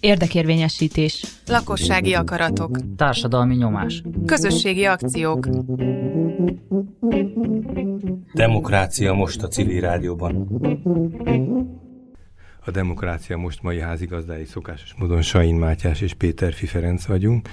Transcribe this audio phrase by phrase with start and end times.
[0.00, 1.24] Érdekérvényesítés.
[1.46, 2.78] Lakossági akaratok.
[2.96, 4.02] Társadalmi nyomás.
[4.26, 5.48] Közösségi akciók.
[8.34, 10.48] Demokrácia most a civil rádióban.
[12.64, 17.48] A Demokrácia most mai házigazdái szokásos módon Sain Mátyás és Péter Fiferenc vagyunk,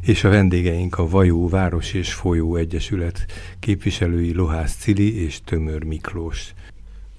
[0.00, 3.26] és a vendégeink a Vajó Város és Folyó Egyesület
[3.60, 6.54] képviselői Lohász Cili és Tömör Miklós.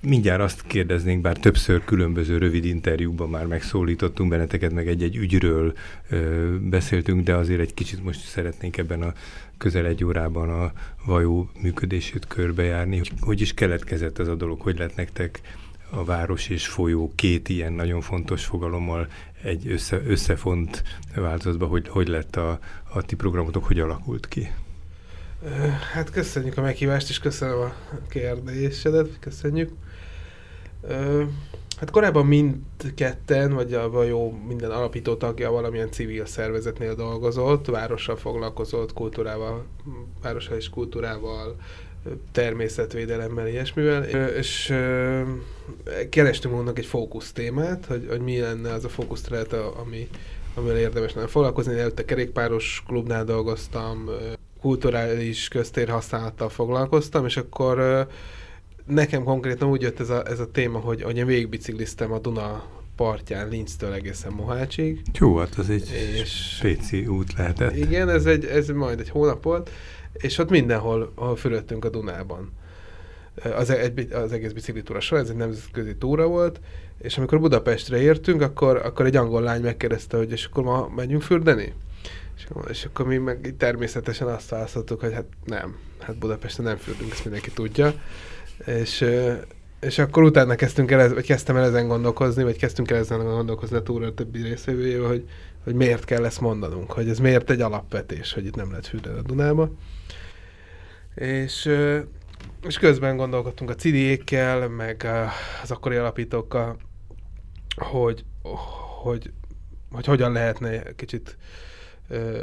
[0.08, 5.74] Mindjárt azt kérdeznénk, bár többször különböző rövid interjúkban már megszólítottunk benneteket, meg egy-egy ügyről
[6.10, 9.14] ö, beszéltünk, de azért egy kicsit most szeretnénk ebben a
[9.58, 10.72] közel egy órában a
[11.06, 13.02] vajó működését körbejárni.
[13.20, 15.42] Hogy is keletkezett ez a dolog, hogy lett nektek
[15.90, 19.08] a város és folyó két ilyen nagyon fontos fogalommal
[19.44, 20.84] egy össze, összefont
[21.16, 22.60] változatban, hogy, hogy lett a,
[22.94, 24.52] a ti programotok, hogy alakult ki?
[25.94, 27.74] Hát köszönjük a meghívást, és köszönöm a
[28.10, 29.72] kérdésedet, köszönjük.
[31.80, 38.94] Hát korábban mindketten, vagy a jó minden alapító tagja valamilyen civil szervezetnél dolgozott, várossal foglalkozott,
[38.94, 39.66] kultúrával,
[40.22, 41.56] várossal és kultúrával,
[42.32, 44.04] természetvédelemmel, ilyesmivel,
[44.38, 44.74] és
[46.10, 50.08] kerestünk magunknak egy fókusz témát, hogy, hogy mi lenne az a fókuszterület, ami,
[50.54, 51.80] amivel érdemes lenne foglalkozni.
[51.80, 54.10] Előtte kerékpáros klubnál dolgoztam,
[54.62, 58.08] kulturális köztér használattal foglalkoztam, és akkor
[58.86, 62.64] nekem konkrétan úgy jött ez a, ez a téma, hogy, hogy én végigbicikliztem a Duna
[62.96, 65.02] partján Linztől egészen Mohácsig.
[65.14, 65.90] Jó, hát az egy
[66.22, 67.76] és spéci út lehetett.
[67.76, 69.70] Igen, ez, egy, ez majd egy hónap volt,
[70.14, 72.52] és ott mindenhol ahol fölöttünk a Dunában.
[73.56, 76.60] Az, egy, az egész biciklitúra során, ez egy nemzetközi túra volt,
[77.02, 81.22] és amikor Budapestre értünk, akkor, akkor egy angol lány megkérdezte, hogy és akkor ma megyünk
[81.22, 81.74] fürdeni?
[82.38, 87.12] És, és akkor mi meg természetesen azt választottuk, hogy hát nem, hát Budapesten nem fürdünk,
[87.12, 87.94] ezt mindenki tudja.
[88.66, 89.06] És,
[89.80, 93.78] és akkor utána kezdtünk el, vagy kezdtem el ezen gondolkozni, vagy kezdtünk el ezen gondolkozni
[93.78, 95.30] a túra többi részvevőjével, hogy,
[95.64, 99.18] hogy miért kell ezt mondanunk, hogy ez miért egy alapvetés, hogy itt nem lehet fürdeni
[99.18, 99.72] a Dunába.
[101.16, 101.70] És,
[102.68, 105.08] és közben gondolkodtunk a cidiékkel, meg
[105.64, 106.78] az akkori alapítókkal,
[107.76, 108.26] hogy,
[109.04, 109.32] hogy,
[109.92, 111.38] hogy hogyan lehetne kicsit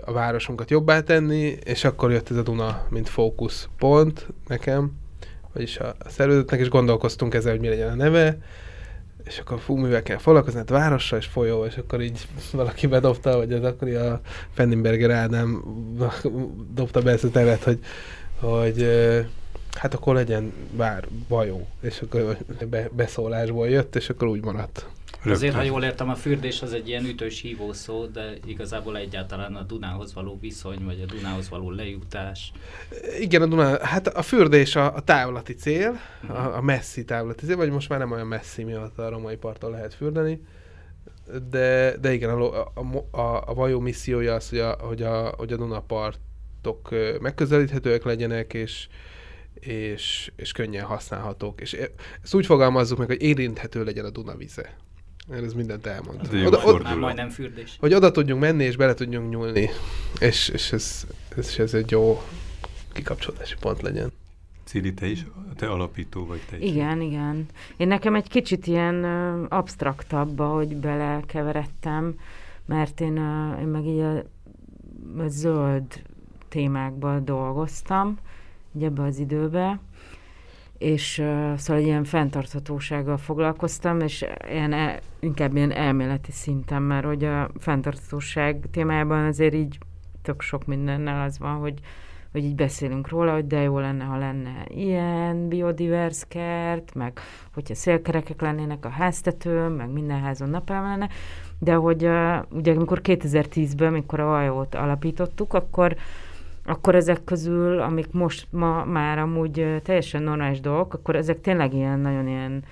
[0.04, 5.00] a városunkat jobbá tenni, és akkor jött ez a Duna, mint fókuszpont nekem,
[5.52, 8.38] vagyis a, szervezetnek, és gondolkoztunk ezzel, hogy mi legyen a neve,
[9.24, 13.36] és akkor fú, mivel kell foglalkozni, hát várossal és folyó, és akkor így valaki bedobta,
[13.36, 14.20] vagy az akkori a
[14.52, 15.62] Fenninberger Ádám
[16.74, 17.78] dobta be ezt a nevet, hogy,
[18.38, 18.86] hogy
[19.74, 22.36] hát akkor legyen bár vajó, és akkor
[22.70, 24.86] be, beszólásból jött, és akkor úgy maradt.
[25.24, 25.48] Rögtön.
[25.48, 29.54] Azért, ha jól értem, a fürdés az egy ilyen ütős hívó szó, de igazából egyáltalán
[29.56, 32.52] a Dunához való viszony, vagy a Dunához való lejutás.
[33.20, 37.56] Igen, a Duná, hát a fürdés a, a távlati cél, a, a messzi távlati cél,
[37.56, 40.40] vagy most már nem olyan messzi miatt a romai parton lehet fürdeni,
[41.50, 42.70] de, de igen, a, a,
[43.10, 48.88] a, a vajó missziója az, hogy a, hogy a, hogy a Dunapartok megközelíthetőek legyenek, és,
[49.54, 51.60] és, és könnyen használhatók.
[51.60, 51.72] És
[52.22, 54.34] ezt úgy fogalmazzuk meg, hogy érinthető legyen a Duna
[55.32, 55.44] vize.
[55.44, 56.18] Ez mindent elmond.
[56.26, 57.76] Hát oda, oda, már majdnem fürdés.
[57.80, 59.70] Hogy oda tudjunk menni, és bele tudjunk nyúlni.
[60.20, 61.06] És, és ez,
[61.36, 62.22] ez, ez egy jó
[62.92, 64.12] kikapcsolási pont legyen.
[64.64, 65.26] Cili, te is,
[65.56, 66.70] te alapító vagy te is.
[66.70, 67.46] Igen, igen.
[67.76, 72.14] Én nekem egy kicsit ilyen uh, absztraktabb, hogy belekeveredtem,
[72.66, 74.16] mert én, uh, én meg így a,
[75.22, 76.02] a zöld
[76.48, 78.18] témákban dolgoztam,
[78.76, 79.80] így ebbe az időbe,
[80.82, 87.24] és uh, szóval ilyen fenntarthatósággal foglalkoztam, és ilyen el, inkább ilyen elméleti szinten, mert hogy
[87.24, 89.78] a fenntarthatóság témájában azért így
[90.22, 91.74] tök sok mindennel az van, hogy,
[92.32, 97.20] hogy így beszélünk róla, hogy de jó lenne, ha lenne ilyen biodivers kert, meg
[97.54, 101.08] hogyha szélkerekek lennének a háztetőn, meg minden házon napelem lenne,
[101.58, 105.96] de hogy uh, ugye amikor 2010-ben, amikor a hajót alapítottuk, akkor
[106.64, 111.98] akkor ezek közül, amik most ma már amúgy teljesen normális dolgok, akkor ezek tényleg ilyen
[111.98, 112.64] nagyon ilyen,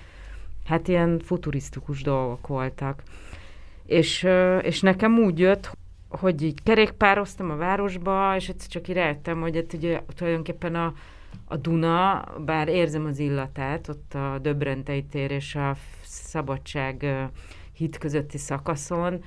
[0.67, 3.03] hát ilyen futurisztikus dolgok voltak.
[3.87, 4.27] És,
[4.63, 5.71] és nekem úgy jött,
[6.09, 10.95] hogy így kerékpároztam a városba, és egyszer csak rájöttem, hogy hát ugye tulajdonképpen a,
[11.45, 17.07] a Duna, bár érzem az illatát, ott a Döbrentei tér és a Szabadság
[17.73, 19.25] hit közötti szakaszon,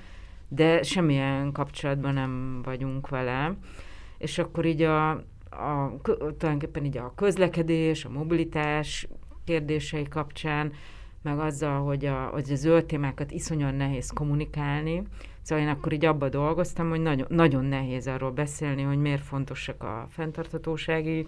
[0.48, 3.56] de semmilyen kapcsolatban nem vagyunk vele
[4.24, 5.10] és akkor így a,
[5.50, 9.08] a, tulajdonképpen így a közlekedés, a mobilitás
[9.46, 10.72] kérdései kapcsán,
[11.22, 15.04] meg azzal, hogy a, hogy a zöld témákat iszonyan nehéz kommunikálni.
[15.42, 19.84] Szóval én akkor így abba dolgoztam, hogy nagyon, nagyon nehéz arról beszélni, hogy miért fontosak
[19.84, 21.28] a fenntarthatósági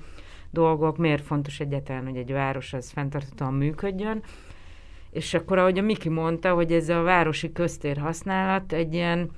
[0.52, 4.24] dolgok, miért fontos egyáltalán, hogy egy város az fenntarthatóan működjön.
[5.12, 9.32] És akkor, ahogy a Miki mondta, hogy ez a városi köztér használat egy ilyen,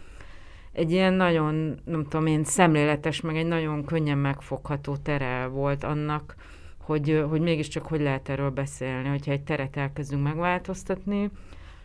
[0.78, 6.36] egy ilyen nagyon, nem tudom én, szemléletes, meg egy nagyon könnyen megfogható tere volt annak,
[6.78, 11.30] hogy, hogy mégiscsak hogy lehet erről beszélni, hogyha egy teret elkezdünk megváltoztatni,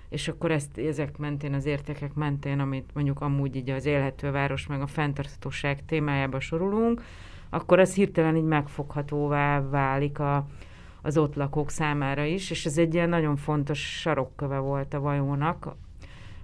[0.09, 4.67] és akkor ezt ezek mentén, az értékek mentén, amit mondjuk amúgy így az élhető város
[4.67, 7.03] meg a fenntarthatóság témájába sorolunk,
[7.51, 10.47] akkor ez hirtelen így megfoghatóvá válik a,
[11.03, 15.75] az ott lakók számára is, és ez egy ilyen nagyon fontos sarokköve volt a vajónak,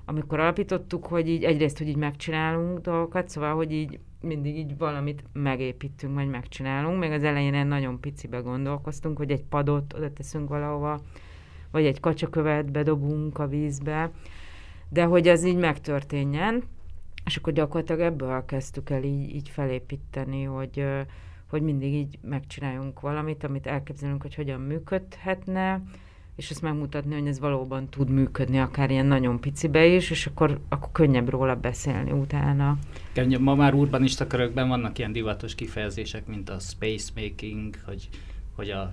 [0.09, 5.25] amikor alapítottuk, hogy így egyrészt, hogy így megcsinálunk dolgokat, szóval, hogy így mindig így valamit
[5.33, 6.99] megépítünk, vagy megcsinálunk.
[6.99, 11.01] Még az elején nagyon picibe gondolkoztunk, hogy egy padot oda teszünk valahova,
[11.71, 14.11] vagy egy kacsakövet bedobunk a vízbe,
[14.89, 16.63] de hogy ez így megtörténjen,
[17.25, 20.85] és akkor gyakorlatilag ebből kezdtük el így, így felépíteni, hogy,
[21.51, 25.83] hogy mindig így megcsináljunk valamit, amit elképzelünk, hogy hogyan működhetne,
[26.38, 30.61] és ezt megmutatni, hogy ez valóban tud működni, akár ilyen nagyon picibe is, és akkor,
[30.69, 32.79] akkor könnyebb róla beszélni utána.
[33.38, 38.08] Ma már urbanista körökben vannak ilyen divatos kifejezések, mint a space making, hogy,
[38.55, 38.93] hogy a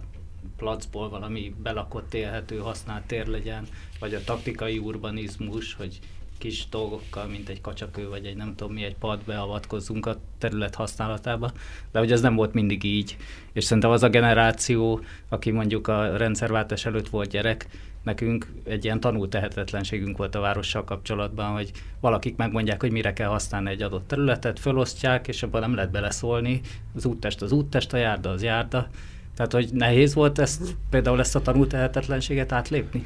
[0.58, 3.68] placból valami belakott élhető használt tér legyen,
[4.00, 6.00] vagy a taktikai urbanizmus, hogy
[6.38, 10.76] kis dolgokkal, mint egy kacsakő, vagy egy nem tudom mi, egy pad beavatkozzunk a terület
[10.76, 11.52] használatába,
[11.92, 13.18] de hogy ez nem volt mindig így,
[13.54, 15.00] és szerintem az a generáció,
[15.30, 17.68] aki mondjuk a rendszerváltás előtt volt gyerek,
[18.04, 23.30] nekünk egy ilyen tanult tehetetlenségünk volt a várossal kapcsolatban, hogy valakik megmondják, hogy mire kell
[23.30, 26.62] használni egy adott területet, fölosztják, és abban nem lehet beleszólni,
[26.96, 28.88] az úttest az úttest, a járda az járda,
[29.36, 33.06] tehát, hogy nehéz volt ezt, például ezt a tanult tehetetlenséget átlépni?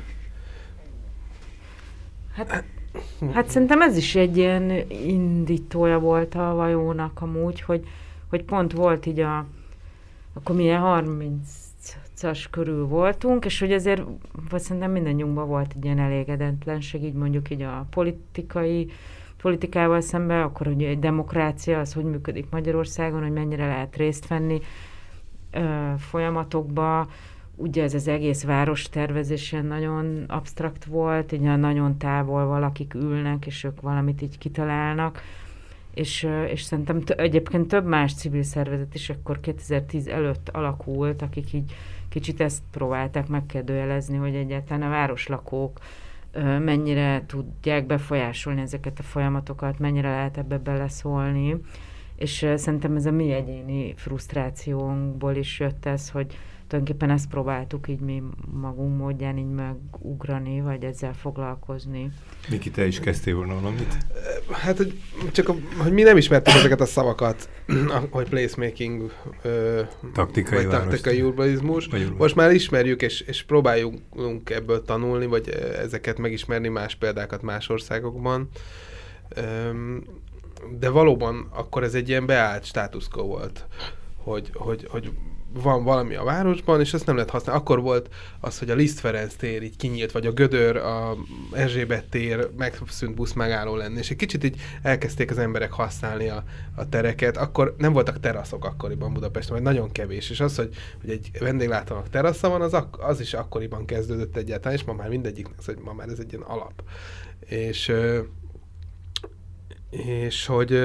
[2.33, 2.63] Hát
[3.33, 7.87] Hát szerintem ez is egy ilyen indítója volt a vajónak amúgy, hogy,
[8.29, 9.45] hogy pont volt így a,
[10.33, 14.03] akkor milyen 30-as körül voltunk, és hogy azért
[14.49, 18.91] vagy szerintem mindannyiunkban volt egy ilyen elégedetlenség, így mondjuk így a politikai
[19.41, 24.61] politikával szemben, akkor hogy egy demokrácia, az hogy működik Magyarországon, hogy mennyire lehet részt venni
[25.51, 27.07] ö, folyamatokba,
[27.59, 33.45] ugye ez az egész város tervezés ilyen nagyon absztrakt volt, így nagyon távol valakik ülnek,
[33.45, 35.21] és ők valamit így kitalálnak,
[35.93, 41.53] és, és szerintem t- egyébként több más civil szervezet is akkor 2010 előtt alakult, akik
[41.53, 41.75] így
[42.09, 45.79] kicsit ezt próbálták megkérdőjelezni, hogy egyáltalán a városlakók
[46.59, 51.55] mennyire tudják befolyásolni ezeket a folyamatokat, mennyire lehet ebbe beleszólni,
[52.15, 56.37] és szerintem ez a mi egyéni frusztrációnkból is jött ez, hogy,
[56.69, 58.23] tulajdonképpen ezt próbáltuk így mi
[58.61, 62.11] magunk módján így megugrani, vagy ezzel foglalkozni.
[62.49, 63.97] Miki, te is kezdtél volna valamit?
[64.51, 64.99] Hát, hogy
[65.31, 67.49] csak a, hogy mi nem ismertük ezeket a szavakat,
[68.09, 69.11] hogy placemaking,
[69.41, 69.81] ö,
[70.13, 71.85] taktikai, vagy taktikai urbanizmus.
[71.85, 75.49] Vagy Most már ismerjük, és, és próbáljunk ebből tanulni, vagy
[75.79, 78.49] ezeket megismerni, más példákat más országokban.
[80.79, 83.67] De valóban akkor ez egy ilyen beállt státuszkó volt,
[84.15, 85.11] hogy, hogy, hogy
[85.53, 87.61] van valami a városban, és ezt nem lehet használni.
[87.61, 88.09] Akkor volt
[88.39, 91.15] az, hogy a Liszt Ferenc tér így kinyílt, vagy a Gödör, a
[91.51, 96.43] Erzsébet tér megszűnt busz megálló lenni, és egy kicsit így elkezdték az emberek használni a,
[96.75, 97.37] a tereket.
[97.37, 102.09] Akkor nem voltak teraszok akkoriban Budapesten, vagy nagyon kevés, és az, hogy, hogy egy vendéglátónak
[102.09, 105.93] terasza van, az, ak- az is akkoriban kezdődött egyáltalán, és ma már mindegyik, hogy ma
[105.93, 106.83] már ez egy ilyen alap.
[107.39, 107.91] És,
[109.89, 110.81] és hogy,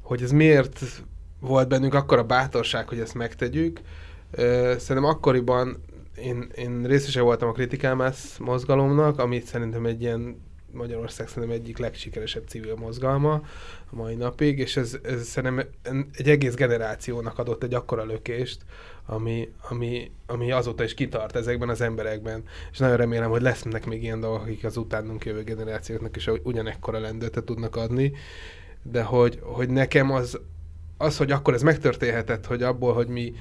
[0.00, 1.02] hogy ez miért
[1.40, 3.80] volt bennünk akkor a bátorság, hogy ezt megtegyük.
[4.76, 5.82] Szerintem akkoriban
[6.16, 12.46] én, én részese voltam a Kritikámász mozgalomnak, ami szerintem egy ilyen Magyarország szerintem egyik legsikeresebb
[12.46, 13.32] civil mozgalma
[13.90, 15.66] a mai napig, és ez, ez szerintem
[16.12, 18.60] egy egész generációnak adott egy akkora lökést,
[19.06, 22.42] ami, ami, ami azóta is kitart ezekben az emberekben.
[22.72, 26.98] És nagyon remélem, hogy lesznek még ilyen dolgok, akik az utánunk jövő generációknak is ugyanekkora
[26.98, 28.12] lendületet tudnak adni,
[28.82, 30.40] de hogy, hogy nekem az,
[31.00, 33.32] az, hogy akkor ez megtörténhetett, hogy abból, hogy mi,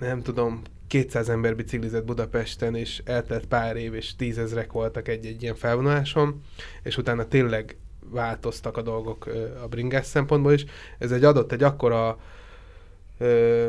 [0.00, 5.54] nem tudom, 200 ember biciklizett Budapesten, és eltelt pár év, és tízezrek voltak egy-egy ilyen
[5.54, 6.42] felvonuláson,
[6.82, 7.76] és utána tényleg
[8.10, 9.26] változtak a dolgok
[9.62, 10.64] a bringás szempontból is.
[10.98, 12.18] Ez egy adott egy akkora
[13.18, 13.68] ö,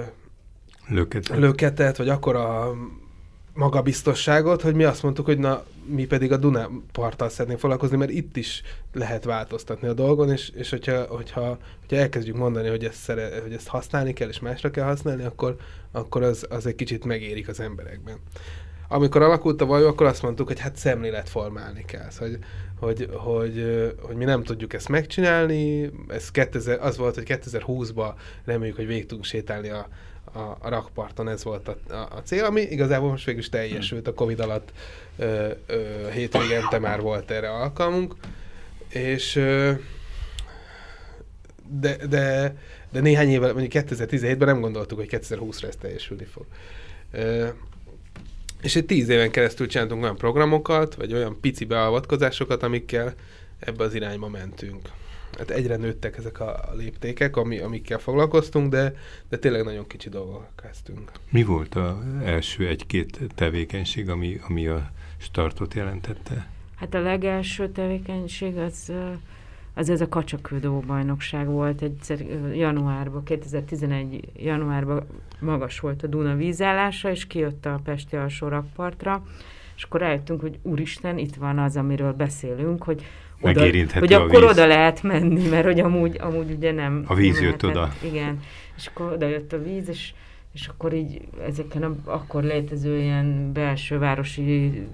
[0.88, 1.38] löketet.
[1.38, 2.74] löketet, vagy akkora
[3.54, 8.12] magabiztosságot, hogy mi azt mondtuk, hogy na, mi pedig a Duna parttal szeretnénk foglalkozni, mert
[8.12, 8.62] itt is
[8.94, 13.54] lehet változtatni a dolgon, és, és hogyha, hogyha, hogyha elkezdjük mondani, hogy ezt, szere, hogy
[13.54, 15.56] ezt használni kell, és másra kell használni, akkor,
[15.92, 18.18] akkor az, az egy kicsit megérik az emberekben.
[18.92, 22.10] Amikor alakult a vajó, akkor azt mondtuk, hogy hát szemléletformálni kell.
[22.10, 22.40] Szóval, hogy,
[22.80, 25.92] hogy, hogy, hogy mi nem tudjuk ezt megcsinálni.
[26.08, 28.14] Ez 2000, az volt, hogy 2020-ban
[28.46, 29.88] reméljük, hogy végig tudunk sétálni a,
[30.34, 34.08] a, a rakparton ez volt a, a, a cél, ami igazából most végül is teljesült
[34.08, 34.72] a Covid alatt
[35.18, 38.16] ö, ö, hétvégente már volt erre alkalmunk,
[38.90, 39.72] és ö,
[41.70, 42.56] de, de,
[42.92, 46.46] de néhány évvel, mondjuk 2017-ben nem gondoltuk, hogy 2020-ra ez teljesülni fog.
[47.12, 47.48] Ö,
[48.62, 53.14] és egy tíz éven keresztül csináltunk olyan programokat, vagy olyan pici beavatkozásokat, amikkel
[53.60, 54.90] ebbe az irányba mentünk.
[55.40, 58.94] Hát egyre nőttek ezek a léptékek, ami, amikkel foglalkoztunk, de,
[59.30, 61.12] de tényleg nagyon kicsi dolgok kezdtünk.
[61.30, 66.50] Mi volt az első egy-két tevékenység, ami, ami a startot jelentette?
[66.76, 68.92] Hát a legelső tevékenység az,
[69.74, 72.20] az ez a kacsakődó bajnokság volt egyszer
[72.54, 75.08] januárban, 2011 januárban
[75.40, 79.24] magas volt a Duna vízállása, és kijött a Pesti alsó rakpartra,
[79.76, 83.06] és akkor rájöttünk, hogy úristen, itt van az, amiről beszélünk, hogy
[83.42, 83.62] oda,
[84.00, 84.50] hogy akkor víz.
[84.50, 87.04] oda lehet menni, mert hogy amúgy, amúgy ugye nem.
[87.08, 87.94] A víz nem jött oda.
[88.04, 88.40] Igen,
[88.78, 90.12] és akkor oda jött a víz, és
[90.54, 94.88] és akkor így ezeken a, akkor létező ilyen belső városi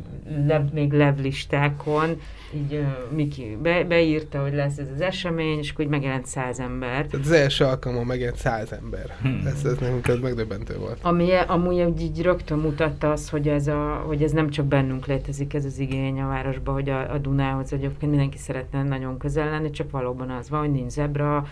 [0.48, 2.22] le, még levlistákon
[2.54, 6.60] így uh, Miki be, beírta, hogy lesz ez az esemény, és akkor így megjelent száz
[6.60, 7.08] ember.
[7.08, 9.16] Tehát az első alkalommal megjelent száz ember.
[9.22, 9.42] Hmm.
[9.46, 11.00] Ez, ez nekünk ez megdöbbentő volt.
[11.02, 15.54] Ami amúgy így rögtön mutatta az, hogy ez, a, hogy ez nem csak bennünk létezik
[15.54, 19.70] ez az igény a városban, hogy a, a Dunához egyébként mindenki szeretne nagyon közel lenni,
[19.70, 21.48] csak valóban az van, hogy nincs zebra,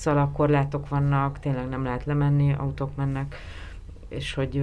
[0.00, 3.36] szalagkorlátok vannak, tényleg nem lehet lemenni, autók mennek,
[4.08, 4.62] és hogy,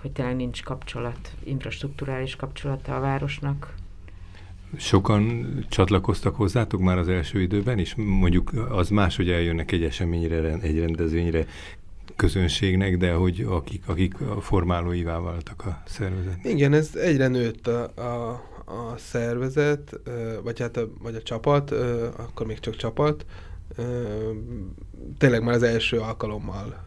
[0.00, 3.74] hogy tényleg nincs kapcsolat, infrastruktúrális kapcsolata a városnak.
[4.76, 7.94] Sokan csatlakoztak hozzátok már az első időben is?
[7.94, 11.46] Mondjuk az más, hogy eljönnek egy eseményre, egy rendezvényre,
[12.16, 16.44] közönségnek, de hogy akik, akik a formálóivá váltak a szervezet.
[16.44, 18.30] Igen, ez egyre nőtt a, a,
[18.64, 20.00] a szervezet,
[20.42, 21.70] vagy hát a, vagy a csapat,
[22.16, 23.24] akkor még csak csapat,
[25.18, 26.84] tényleg már az első alkalommal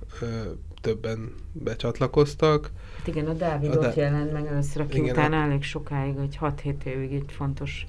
[0.81, 2.71] többen becsatlakoztak.
[2.97, 3.91] Hát igen, a Dávid a ott Dá...
[3.95, 7.85] jelent meg először, aki igen, utána elég sokáig, hogy 6-7 évig egy fontos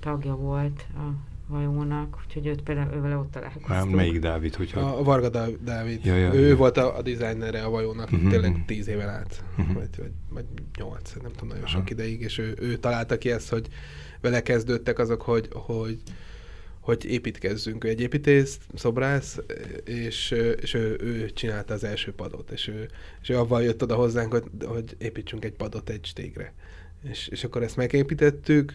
[0.00, 3.68] tagja volt a hajónak, úgyhogy őt például ővel ott találkoztunk.
[3.68, 4.54] Már melyik Dávid?
[4.54, 4.80] Hogyha...
[4.80, 5.28] A, a Varga
[5.64, 6.04] Dávid.
[6.04, 6.56] Ja, ja, ő ja.
[6.56, 8.30] volt a, a dizájnere a vajónak uh-huh.
[8.30, 8.60] tényleg mhm.
[8.66, 9.74] tíz éven át, uh-huh.
[9.74, 10.44] vagy, vagy, vagy
[10.78, 11.78] nyolc, nem tudom, nagyon uh-huh.
[11.78, 13.68] sok ideig, és ő, ő találta ki ezt, hogy
[14.20, 15.98] vele kezdődtek azok, hogy, hogy
[16.80, 17.84] hogy építkezzünk.
[17.84, 19.38] Ő egy építész, szobrász,
[19.84, 22.88] és, és ő, ő csinálta az első padot, és ő,
[23.22, 26.52] és ő avval jött oda hozzánk, hogy, hogy építsünk egy padot egy stégre.
[27.10, 28.74] És, és akkor ezt megépítettük,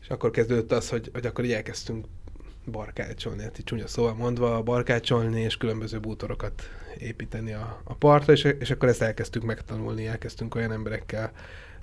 [0.00, 2.06] és akkor kezdődött az, hogy, hogy akkor így elkezdtünk
[2.70, 6.62] barkácsolni, hát így csúnya szóval mondva, barkácsolni, és különböző bútorokat
[6.98, 11.32] építeni a, a partra, és, és akkor ezt elkezdtük megtanulni, elkezdtünk olyan emberekkel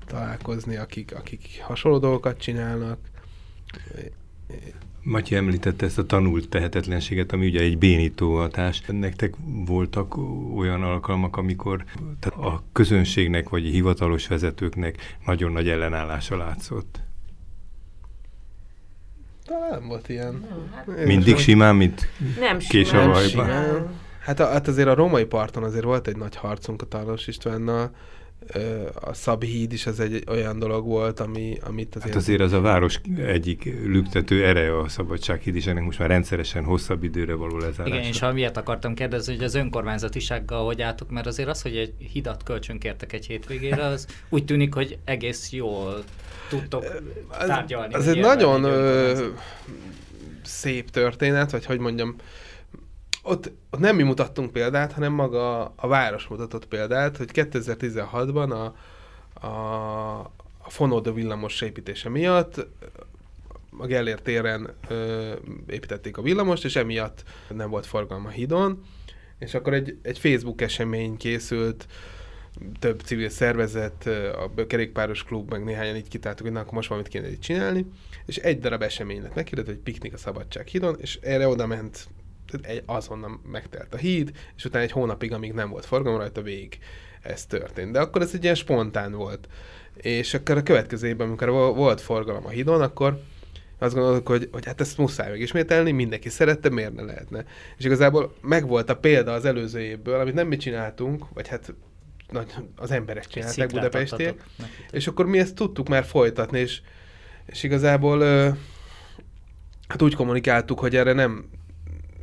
[0.05, 2.99] találkozni, akik, akik hasonló dolgokat csinálnak.
[5.03, 8.81] Matyi említette ezt a tanult tehetetlenséget, ami ugye egy bénító hatás.
[8.87, 9.33] Nektek
[9.65, 10.17] voltak
[10.55, 11.83] olyan alkalmak, amikor
[12.19, 16.99] tehát a közönségnek vagy a hivatalos vezetőknek nagyon nagy ellenállása látszott?
[19.45, 20.45] Talán volt ilyen.
[20.49, 23.47] Nem, hát Mindig simán, mint nem késavajban?
[24.19, 27.91] Hát, hát azért a római parton azért volt egy nagy harcunk a Talos Istvánnal,
[28.93, 32.13] a Szabi híd is az egy olyan dolog volt, ami, amit azért...
[32.13, 36.63] Hát azért az a város egyik lüktető ereje a Szabadsághíd is, ennek most már rendszeresen
[36.63, 37.93] hosszabb időre való lezárás.
[37.93, 41.93] Igen, és amiért akartam kérdezni, hogy az önkormányzatisággal hogy álltok, mert azért az, hogy egy
[42.11, 46.03] hidat kölcsönkértek egy hétvégére, az úgy tűnik, hogy egész jól
[46.49, 46.85] tudtok
[47.29, 47.93] tárgyalni.
[47.93, 49.27] Ez egy nagyon ö,
[50.43, 52.15] szép történet, vagy hogy mondjam,
[53.27, 58.75] ott, ott nem mi mutattunk példát, hanem maga a város mutatott példát, hogy 2016-ban a,
[59.45, 60.19] a,
[60.57, 62.67] a Fonóda villamos építése miatt
[63.77, 65.33] a Gellér téren ö,
[65.67, 68.83] építették a villamost, és emiatt nem volt forgalma hídon,
[69.39, 71.87] és akkor egy, egy Facebook esemény készült,
[72.79, 74.09] több civil szervezet,
[74.55, 77.85] a kerékpáros klub, meg néhányan így kitáltuk, hogy na, akkor most valamit kéne itt csinálni,
[78.25, 82.07] és egy darab esemény lett meghirdetve, hogy piknik a Szabadság hídon, és erre oda ment
[82.61, 86.77] egy, azonnal megtelt a híd, és utána egy hónapig, amíg nem volt forgalom rajta, végig
[87.21, 87.91] ez történt.
[87.91, 89.47] De akkor ez egy ilyen spontán volt.
[89.95, 93.21] És akkor a következő évben, amikor volt forgalom a hídon, akkor
[93.79, 97.45] azt gondoltuk, hogy, hogy hát ezt muszáj megismételni, mindenki szerette, miért ne lehetne.
[97.77, 101.73] És igazából megvolt a példa az előző évből, amit nem mi csináltunk, vagy hát
[102.31, 104.43] nagy, az emberek csinálták Budapestiek,
[104.91, 106.81] és akkor mi ezt tudtuk már folytatni, és,
[107.45, 108.19] és igazából
[109.87, 111.49] hát úgy kommunikáltuk, hogy erre nem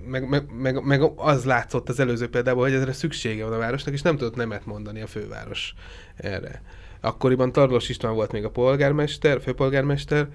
[0.06, 3.94] meg, meg, meg, meg az látszott az előző példában, hogy ezre szüksége van a városnak,
[3.94, 5.75] és nem tudott nemet mondani a főváros
[6.16, 6.62] erre.
[7.00, 10.28] Akkoriban Tarlós István volt még a polgármester, főpolgármester,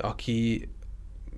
[0.00, 0.68] aki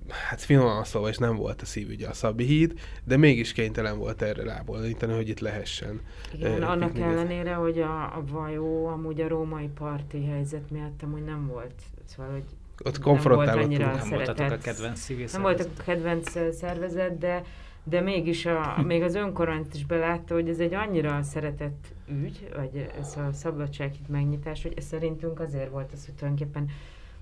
[0.09, 4.21] hát finoman szólva is nem volt a szívügye a Szabi híd, de mégis kénytelen volt
[4.21, 6.01] erre rábólítani, hogy itt lehessen.
[6.33, 7.19] Igen, eh, annak piknikezni.
[7.19, 11.73] ellenére, hogy a, a vajó amúgy a római parti helyzet miatt amúgy nem volt,
[12.05, 12.43] szóval, hogy
[12.83, 13.67] Ott nem konfrontálódtunk.
[13.67, 17.43] volt annyira Nem voltatok a kedvenc civil Nem volt a kedvenc ö, szervezet, de,
[17.89, 21.85] de mégis a, még az önkormányzat is belátta, hogy ez egy annyira szeretett
[22.23, 26.69] ügy, vagy ez a szabadsághíd megnyitás, hogy ez szerintünk azért volt az, hogy tulajdonképpen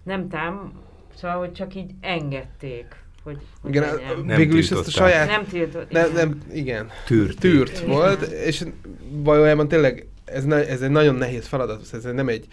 [0.03, 0.73] nem tám,
[1.15, 2.85] szóval, hogy csak így engedték,
[3.23, 4.25] hogy, hogy Igen, legyen.
[4.25, 5.27] Nem végül is ezt a saját...
[5.27, 5.91] nem tiltott.
[5.91, 6.27] Nem, igen.
[6.27, 6.89] nem, igen.
[7.05, 7.39] Tűrt.
[7.39, 7.89] Tűrt Igen.
[7.89, 8.65] volt, és
[9.09, 12.47] valójában tényleg ez, ne, ez egy nagyon nehéz feladat, ez nem egy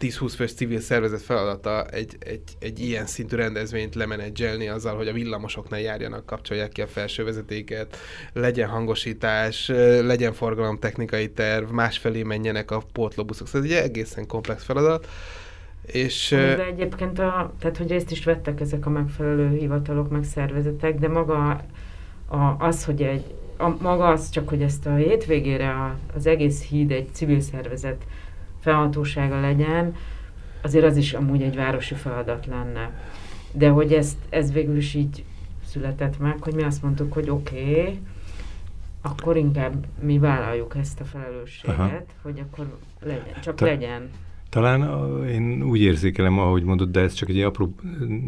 [0.00, 5.12] 10-20 fős civil szervezet feladata egy, egy, egy ilyen szintű rendezvényt lemenedzselni azzal, hogy a
[5.12, 7.96] villamosoknál járjanak, kapcsolják ki a felső vezetéket,
[8.32, 9.68] legyen hangosítás,
[10.02, 13.46] legyen forgalomtechnikai terv, másfelé menjenek a pótlóbuszok.
[13.46, 15.08] Szóval ez egy egészen komplex feladat.
[15.86, 20.98] És De egyébként a, tehát, hogy részt is vettek ezek a megfelelő hivatalok, meg szervezetek,
[20.98, 21.64] de maga
[22.28, 23.24] a, az, hogy egy,
[23.56, 28.02] a, maga az csak, hogy ezt a hétvégére a, az egész híd egy civil szervezet
[28.66, 29.94] felhatósága legyen,
[30.62, 32.90] azért az is amúgy egy városi feladat lenne.
[33.52, 35.24] De hogy ezt, ez végül is így
[35.64, 37.98] született meg, hogy mi azt mondtuk, hogy oké, okay,
[39.02, 42.02] akkor inkább mi vállaljuk ezt a felelősséget, Aha.
[42.22, 44.10] hogy akkor legyen, csak Te- legyen.
[44.48, 47.74] Talán a, én úgy érzékelem, ahogy mondod, de ez csak egy apró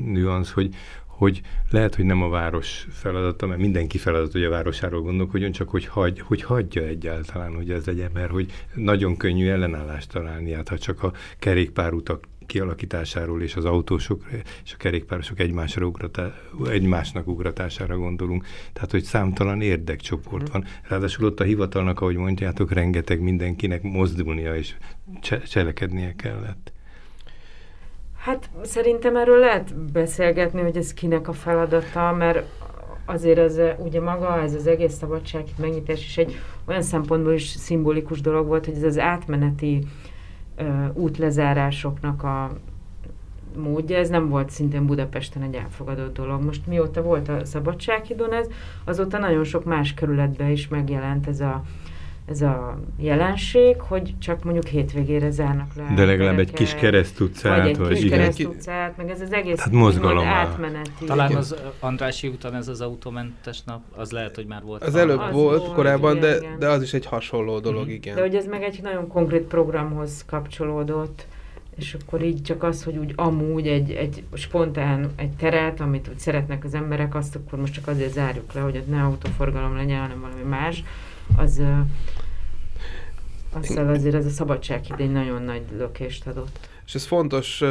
[0.05, 0.75] nüansz, hogy,
[1.19, 5.69] hogy lehet, hogy nem a város feladata, mert mindenki feladat, hogy a városáról gondolkodjon, csak
[5.69, 10.69] hogy, hagy, hogy hagyja egyáltalán, hogy ez legyen, mert hogy nagyon könnyű ellenállást találni, hát
[10.69, 14.25] ha csak a kerékpárutak kialakításáról és az autósok
[14.65, 16.35] és a kerékpárosok egymásra ugratá,
[16.69, 18.47] egymásnak ugratására gondolunk.
[18.73, 20.65] Tehát, hogy számtalan érdekcsoport van.
[20.89, 24.77] Ráadásul ott a hivatalnak, ahogy mondjátok, rengeteg mindenkinek mozdulnia és
[25.21, 26.73] cse- cselekednie kellett.
[28.29, 32.47] Hát szerintem erről lehet beszélgetni, hogy ez kinek a feladata, mert
[33.05, 38.21] azért ez ugye maga, ez az egész szabadság megnyitás is egy olyan szempontból is szimbolikus
[38.21, 39.85] dolog volt, hogy ez az átmeneti
[40.59, 42.51] uh, útlezárásoknak a
[43.57, 46.43] módja, ez nem volt szintén Budapesten egy elfogadott dolog.
[46.43, 48.47] Most mióta volt a Szabadsághidon ez,
[48.85, 51.63] azóta nagyon sok más kerületben is megjelent ez a
[52.29, 55.93] ez a jelenség, hogy csak mondjuk hétvégére zárnak le.
[55.95, 58.19] De legalább egy kis keresztutcát, vagy egy vagy kis igen.
[58.19, 61.05] keresztutcát, meg ez az egész Hát mozgalom átmeneti.
[61.05, 64.83] Talán az Andrási úton ez az autómentes nap, az lehet, hogy már volt.
[64.83, 65.11] Az valami.
[65.11, 66.59] előbb Az volt volt, korábban, igen, de, igen.
[66.59, 67.91] de az is egy hasonló dolog, Mhm.
[67.91, 68.15] igen.
[68.15, 71.27] De hogy ez meg egy nagyon konkrét programhoz kapcsolódott,
[71.77, 76.19] és akkor így csak az, hogy úgy amúgy egy, egy spontán egy teret, amit úgy
[76.19, 80.01] szeretnek az emberek, azt akkor most csak azért zárjuk le, hogy ott ne autóforgalom legyen,
[80.01, 80.83] hanem valami más,
[81.37, 81.63] az
[83.53, 86.69] azzal azért ez a szabadsághíd egy nagyon nagy lökést adott.
[86.87, 87.63] És ez fontos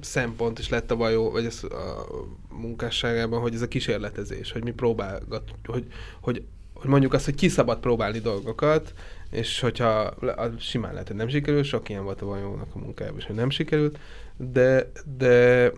[0.00, 2.06] szempont is lett a bajó, vagy ez a
[2.48, 5.86] munkásságában, hogy ez a kísérletezés, hogy mi próbálgat, hogy,
[6.20, 8.94] hogy, hogy mondjuk azt, hogy ki szabad próbálni dolgokat,
[9.30, 10.14] és hogyha
[10.58, 13.50] simán lehet, hogy nem sikerül, sok ilyen volt a bajónak a munkájában is, hogy nem
[13.50, 13.98] sikerült,
[14.36, 15.72] de, de,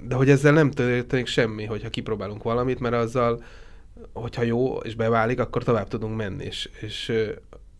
[0.00, 3.42] de hogy ezzel nem történik semmi, hogyha kipróbálunk valamit, mert azzal,
[4.12, 7.12] hogyha jó és beválik, akkor tovább tudunk menni, és, és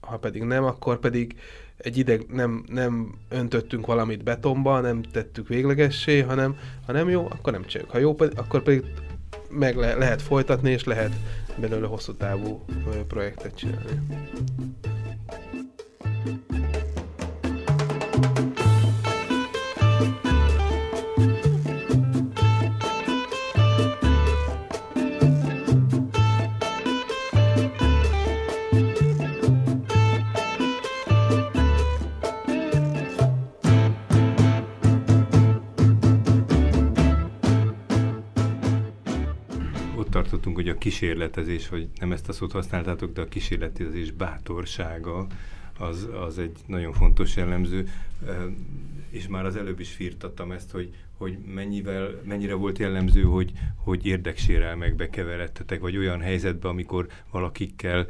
[0.00, 1.36] ha pedig nem, akkor pedig
[1.76, 7.52] egy ideg nem, nem öntöttünk valamit betonba, nem tettük véglegessé, hanem ha nem jó, akkor
[7.52, 7.92] nem csináljuk.
[7.92, 8.84] Ha jó, akkor pedig
[9.50, 11.12] meg le, lehet folytatni, és lehet
[11.56, 12.64] belőle hosszú távú
[13.06, 14.00] projektet csinálni.
[40.22, 45.26] Tartottunk, hogy a kísérletezés, vagy nem ezt a szót használtátok, de a kísérletezés bátorsága
[45.78, 47.88] az, az egy nagyon fontos jellemző,
[49.10, 54.06] és már az előbb is firtattam ezt, hogy, hogy mennyivel, mennyire volt jellemző, hogy, hogy
[54.06, 58.06] érdeksérelmekbe keveredtetek, vagy olyan helyzetbe, amikor valakikkel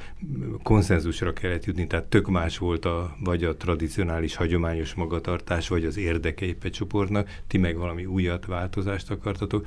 [0.62, 5.97] konszenzusra kellett jutni, tehát tök más volt a, vagy a tradicionális, hagyományos magatartás, vagy az
[5.97, 9.66] érdeke egy csoportnak, ti meg valami újat, változást akartatok,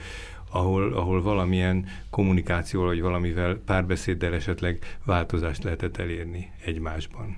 [0.52, 7.38] ahol, ahol valamilyen kommunikációval, vagy valamivel párbeszéddel esetleg változást lehetett elérni egymásban.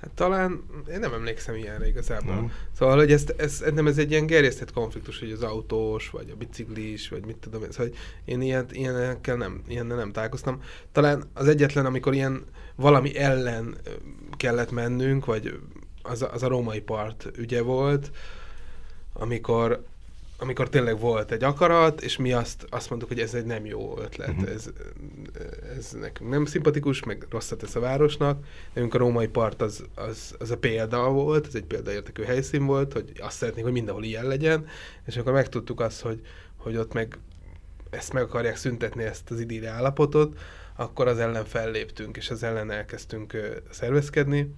[0.00, 2.34] Hát talán, én nem emlékszem ilyenre igazából.
[2.34, 2.52] Nem?
[2.72, 6.36] Szóval, hogy ez, ez, nem ez egy ilyen gerjesztett konfliktus, hogy az autós, vagy a
[6.36, 7.70] biciklis, vagy mit tudom én.
[7.70, 10.62] Szóval, hogy én ilyet, ilyenekkel nem, ilyennel nem találkoztam.
[10.92, 13.76] Talán az egyetlen, amikor ilyen valami ellen
[14.36, 15.60] kellett mennünk, vagy
[16.02, 18.10] az, az a római part ügye volt,
[19.12, 19.84] amikor
[20.40, 23.98] amikor tényleg volt egy akarat, és mi azt, azt mondtuk, hogy ez egy nem jó
[23.98, 24.50] ötlet, uh-huh.
[24.50, 24.70] ez,
[25.76, 28.44] ez nekünk nem szimpatikus, meg rosszat tesz a városnak.
[28.74, 32.92] Nekünk a római part az, az, az a példa volt, ez egy példaértekű helyszín volt,
[32.92, 34.66] hogy azt szeretnénk, hogy mindenhol ilyen legyen,
[35.06, 36.20] és akkor megtudtuk azt, hogy,
[36.56, 37.18] hogy ott meg
[37.90, 40.38] ezt meg akarják szüntetni, ezt az idilli állapotot,
[40.76, 43.36] akkor az ellen felléptünk, és az ellen elkezdtünk
[43.70, 44.54] szervezkedni.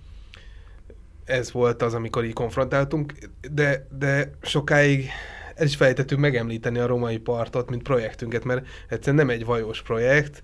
[1.25, 3.13] Ez volt az, amikor így konfrontáltunk,
[3.51, 5.09] de, de sokáig
[5.61, 10.43] el is felejtettünk megemlíteni a romai partot, mint projektünket, mert egyszerűen nem egy vajós projekt,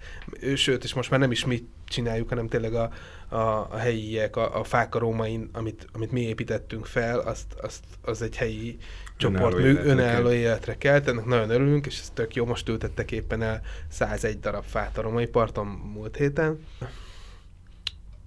[0.54, 2.90] sőt, és most már nem is mi csináljuk, hanem tényleg a,
[3.28, 3.36] a,
[3.70, 8.22] a helyiek, a, a fák a rómain, amit, amit mi építettünk fel, azt, azt, az
[8.22, 8.76] egy helyi
[9.16, 13.60] csoport önálló életre kelt, ennek nagyon örülünk, és ez tök jó, most ültettek éppen el
[13.88, 16.58] 101 darab fát a romai parton múlt héten.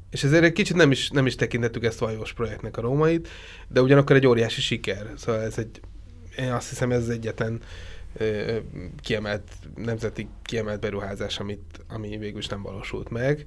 [0.10, 3.28] És ezért egy kicsit nem is, nem is tekintettük ezt vajós projektnek a rómait,
[3.68, 5.12] de ugyanakkor egy óriási siker.
[5.18, 5.80] Szóval ez egy,
[6.38, 7.62] én azt hiszem ez egyetlen
[9.02, 13.46] kiemelt, nemzeti kiemelt beruházás, amit, ami végül is nem valósult meg.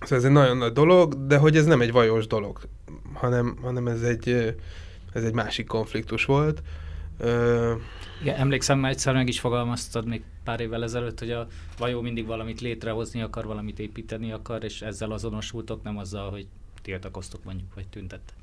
[0.00, 2.60] Szóval ez egy nagyon nagy dolog, de hogy ez nem egy vajós dolog,
[3.12, 4.56] hanem, hanem ez egy
[5.12, 6.62] ez egy másik konfliktus volt.
[8.20, 11.46] Igen, emlékszem, már egyszer meg is fogalmaztad még pár évvel ezelőtt, hogy a
[11.78, 16.46] vajó mindig valamit létrehozni akar, valamit építeni akar, és ezzel azonosultok, nem azzal, hogy
[16.82, 18.36] tiltakoztok mondjuk, vagy tüntettek.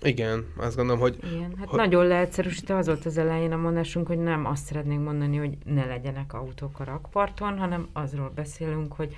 [0.00, 1.18] Igen, azt gondolom, hogy...
[1.34, 1.78] Igen, hát hogy...
[1.78, 5.84] nagyon leegyszerűsítve az volt az elején a mondásunk, hogy nem azt szeretnénk mondani, hogy ne
[5.84, 9.16] legyenek autók a rakparton, hanem azról beszélünk, hogy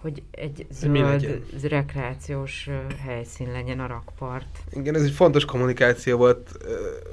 [0.00, 2.68] hogy egy zöld rekreációs
[3.04, 4.58] helyszín legyen a rakpart.
[4.72, 6.58] Igen, ez egy fontos kommunikáció volt,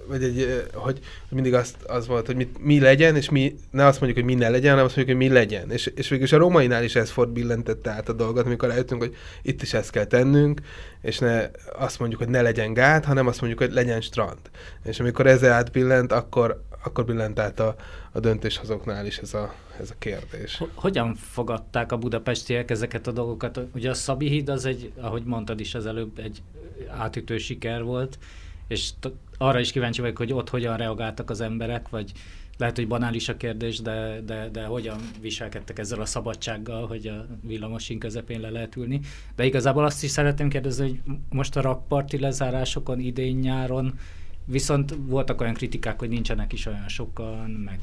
[0.07, 4.01] vagy egy, hogy mindig azt, az volt, hogy mit, mi legyen, és mi, ne azt
[4.01, 5.71] mondjuk, hogy mi ne legyen, hanem azt mondjuk, hogy mi legyen.
[5.71, 9.15] És, és végülis a romainál is ez ford billentette át a dolgot, amikor eljöttünk, hogy
[9.41, 10.61] itt is ezt kell tennünk,
[11.01, 14.39] és ne azt mondjuk, hogy ne legyen gát, hanem azt mondjuk, hogy legyen strand.
[14.83, 17.75] És amikor ez átbillent, akkor, akkor billent át a,
[18.11, 20.61] a döntéshozóknál is ez a, ez a kérdés.
[20.73, 23.59] Hogyan fogadták a budapestiek ezeket a dolgokat?
[23.73, 26.41] Ugye a Szabi híd az egy, ahogy mondtad is az előbb, egy
[26.89, 28.19] átütő siker volt,
[28.67, 28.89] és
[29.37, 32.11] arra is kíváncsi vagyok, hogy ott hogyan reagáltak az emberek, vagy
[32.57, 37.25] lehet, hogy banális a kérdés, de, de, de hogyan viselkedtek ezzel a szabadsággal, hogy a
[37.41, 38.99] villamosin közepén le lehet ülni.
[39.35, 43.99] De igazából azt is szeretném kérdezni, hogy most a rakparti lezárásokon idén-nyáron
[44.45, 47.79] viszont voltak olyan kritikák, hogy nincsenek is olyan sokan, meg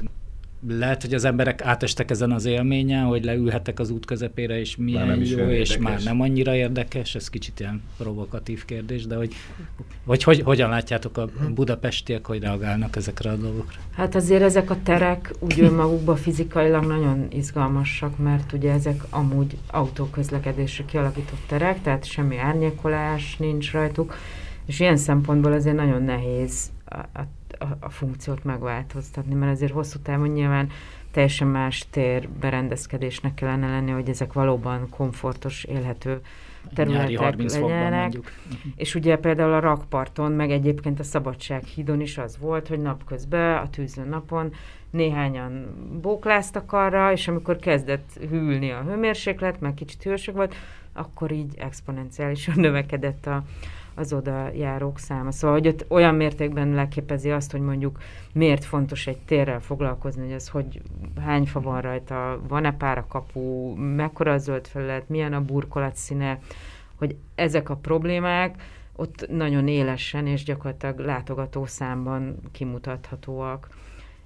[0.67, 5.07] lehet, hogy az emberek átestek ezen az élményen, hogy leülhetek az út közepére, és milyen
[5.07, 5.77] már nem jó, és érdekes.
[5.77, 9.33] már nem annyira érdekes, ez kicsit ilyen provokatív kérdés, de hogy,
[10.05, 13.79] hogy, hogy hogyan látjátok a budapestiek, hogy reagálnak ezekre a dolgokra?
[13.95, 20.85] Hát azért ezek a terek úgy önmagukban fizikailag nagyon izgalmasak, mert ugye ezek amúgy autóközlekedésre
[20.85, 24.15] kialakított terek, tehát semmi árnyékolás nincs rajtuk,
[24.65, 27.27] és ilyen szempontból azért nagyon nehéz a, a
[27.59, 30.69] a, a funkciót megváltoztatni, mert azért hosszú távon nyilván
[31.11, 36.21] teljesen más tér berendezkedésnek kellene lenni, hogy ezek valóban komfortos, élhető
[36.73, 38.13] területek legyenek.
[38.75, 43.69] És ugye például a rakparton, meg egyébként a Szabadsághídon is az volt, hogy napközben, a
[43.69, 44.53] tűző napon
[44.89, 45.67] néhányan
[46.01, 50.55] bókláztak arra, és amikor kezdett hűlni a hőmérséklet, meg kicsit hősök volt,
[50.93, 53.43] akkor így exponenciálisan növekedett a,
[53.95, 55.31] az oda járók száma.
[55.31, 57.97] Szóval, hogy ott olyan mértékben leképezi azt, hogy mondjuk
[58.33, 60.81] miért fontos egy térrel foglalkozni, hogy az hogy
[61.21, 66.39] hány fa van rajta, van-e kapu, mekkora a zöld felület, milyen a burkolat színe,
[66.95, 68.63] hogy ezek a problémák
[68.95, 73.67] ott nagyon élesen és gyakorlatilag látogató számban kimutathatóak.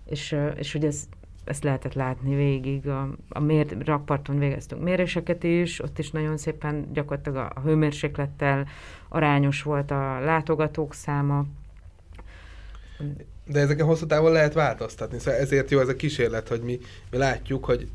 [0.05, 1.07] És, és hogy ez
[1.47, 2.87] ezt lehetett látni végig.
[2.87, 8.67] A, a mér, rakparton végeztünk méréseket is, ott is nagyon szépen gyakorlatilag a, a hőmérséklettel
[9.09, 11.45] arányos volt a látogatók száma.
[13.45, 16.79] De ezeken hosszú távon lehet változtatni, szóval ezért jó ez a kísérlet, hogy mi,
[17.11, 17.89] mi látjuk, hogy,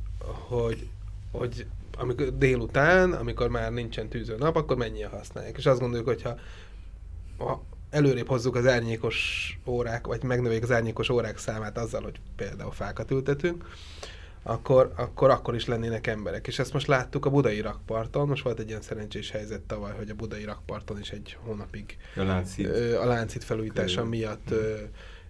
[0.48, 0.88] hogy,
[1.32, 1.66] hogy
[1.98, 5.56] amikor délután, amikor már nincsen tűző nap, akkor mennyien használják.
[5.56, 6.34] És azt gondoljuk, hogyha
[7.38, 12.70] ha előrébb hozzuk az árnyékos órák, vagy megnöveljük az árnyékos órák számát azzal, hogy például
[12.70, 13.64] fákat ültetünk,
[14.42, 16.46] akkor, akkor akkor is lennének emberek.
[16.46, 20.10] És ezt most láttuk a budai rakparton, most volt egy ilyen szerencsés helyzet tavaly, hogy
[20.10, 24.74] a budai rakparton is egy hónapig a láncít, a láncít felújítása miatt ö,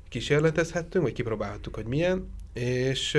[0.08, 3.18] kísérletezhettünk, vagy kipróbálhattuk, hogy milyen, és,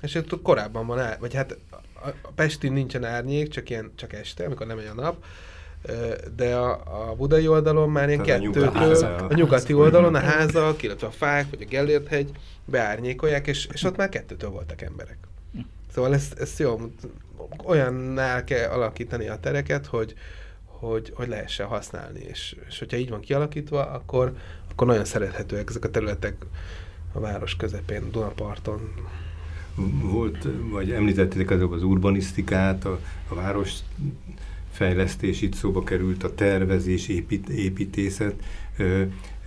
[0.00, 1.58] és ott korábban van, ár, vagy hát
[2.22, 5.24] a Pestin nincsen árnyék, csak ilyen, csak este, amikor nem megy a nap,
[6.36, 6.70] de a,
[7.10, 11.46] a budai oldalon már ilyen kettőtől, a, a nyugati oldalon a házak, illetve a fák,
[11.50, 12.30] vagy a Gellért hegy
[12.64, 15.18] beárnyékolják, és, és ott már kettőtől voltak emberek.
[15.94, 16.80] Szóval ez, ez jó,
[17.64, 20.14] olyannál kell alakítani a tereket, hogy,
[20.64, 22.20] hogy, hogy lehessen használni.
[22.20, 24.32] És, és hogyha így van kialakítva, akkor,
[24.70, 26.34] akkor nagyon szerethetőek ezek a területek
[27.12, 28.94] a város közepén, Dunaparton.
[30.02, 33.72] Volt, vagy említették az, az urbanisztikát, a, a város
[34.72, 38.34] fejlesztés itt szóba került, a tervezés, épít, építészet.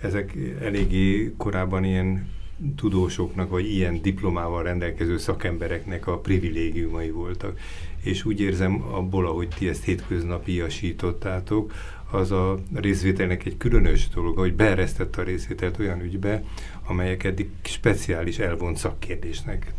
[0.00, 2.28] Ezek eléggé korábban ilyen
[2.76, 7.58] tudósoknak, vagy ilyen diplomával rendelkező szakembereknek a privilégiumai voltak.
[8.02, 11.72] És úgy érzem abból, ahogy ti ezt hétköznapiasítottátok,
[12.10, 16.42] az a részvételnek egy különös dolog, hogy beeresztette a részvételt olyan ügybe,
[16.86, 19.72] amelyek eddig speciális elvont szakkérdésnek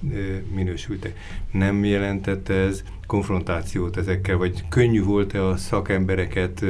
[0.53, 1.17] minősültek.
[1.51, 6.63] Nem jelentette ez konfrontációt ezekkel, vagy könnyű volt-e a szakembereket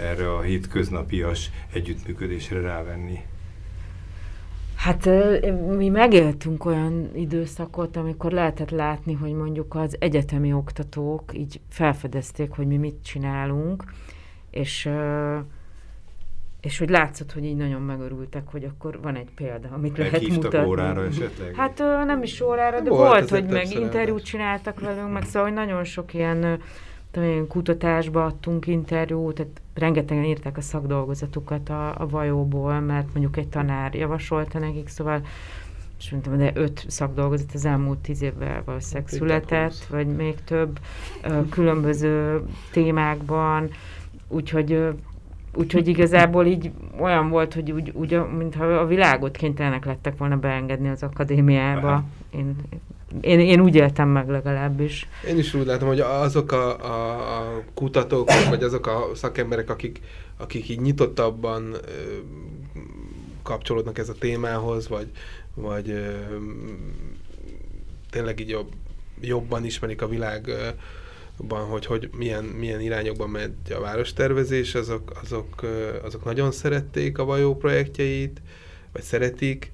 [0.00, 3.18] erre a hétköznapias együttműködésre rávenni?
[4.74, 5.08] Hát
[5.76, 12.66] mi megéltünk olyan időszakot, amikor lehetett látni, hogy mondjuk az egyetemi oktatók így felfedezték, hogy
[12.66, 13.84] mi mit csinálunk,
[14.50, 14.90] és
[16.64, 20.68] és hogy látszott, hogy így nagyon megörültek, hogy akkor van egy példa, amit lehet mutatni.
[20.68, 21.54] órára esetleg?
[21.54, 25.52] Hát nem is órára, de volt, volt hogy meg interjút csináltak velünk, meg szóval, hogy
[25.52, 26.60] nagyon sok ilyen
[27.10, 33.48] tudom, kutatásba adtunk interjút, tehát rengetegen írták a szakdolgozatukat a, a vajóból, mert mondjuk egy
[33.48, 35.26] tanár javasolta nekik, szóval
[35.98, 40.78] és mondtam, de öt szakdolgozat az elmúlt tíz évvel valószínűleg született, vagy még több
[41.50, 43.70] különböző témákban,
[44.28, 44.94] úgyhogy
[45.54, 50.88] Úgyhogy igazából így olyan volt, hogy úgy, úgy mintha a világot kénytelenek lettek volna beengedni
[50.88, 52.04] az akadémiába.
[52.30, 52.56] Én,
[53.20, 55.08] én, én úgy éltem meg legalábbis.
[55.28, 60.00] Én is úgy látom, hogy azok a, a, a kutatók, vagy azok a szakemberek, akik,
[60.36, 61.78] akik így nyitottabban ö,
[63.42, 65.06] kapcsolódnak ez a témához, vagy,
[65.54, 66.12] vagy ö,
[68.10, 68.68] tényleg így jobb,
[69.20, 70.68] jobban ismerik a világ ö,
[71.48, 75.66] hogy, hogy milyen, milyen irányokban megy a várostervezés, azok, azok,
[76.02, 78.42] azok nagyon szerették a Vajó projektjeit,
[78.92, 79.72] vagy szeretik,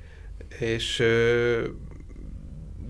[0.59, 0.97] és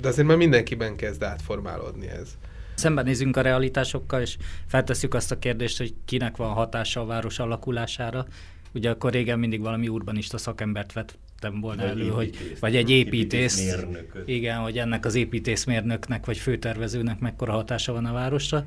[0.01, 2.39] de azért már mindenkiben kezd átformálódni ez.
[2.75, 8.27] Szembenézünk a realitásokkal, és feltesszük azt a kérdést, hogy kinek van hatása a város alakulására.
[8.75, 10.93] Ugye akkor régen mindig valami urbanista szakembert
[11.41, 13.77] vettem volna elő, hogy, vagy egy építész,
[14.25, 18.65] igen, hogy ennek az építészmérnöknek vagy főtervezőnek mekkora hatása van a városra.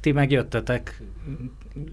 [0.00, 1.02] Ti megjöttetek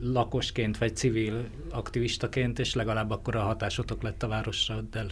[0.01, 5.05] lakosként vagy civil aktivistaként, és legalább akkor a hatásotok lett a városra, de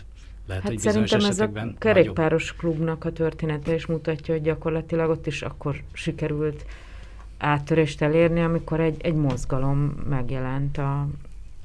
[0.48, 2.60] lehet, hát hogy szerintem ez a kerékpáros nagyobb.
[2.60, 6.66] klubnak a története is mutatja, hogy gyakorlatilag ott is akkor sikerült
[7.38, 11.08] áttörést elérni, amikor egy, egy mozgalom megjelent a,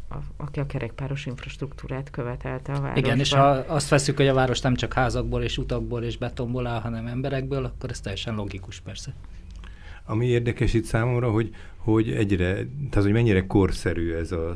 [0.09, 3.05] a, aki a kerekpáros infrastruktúrát követelte a városban.
[3.05, 6.67] Igen, és ha azt veszük, hogy a város nem csak házakból és utakból és betonból
[6.67, 9.15] áll, hanem emberekből, akkor ez teljesen logikus persze.
[10.11, 12.53] Ami érdekes itt számomra, hogy, hogy egyre,
[12.91, 14.55] tehát hogy mennyire korszerű ez a,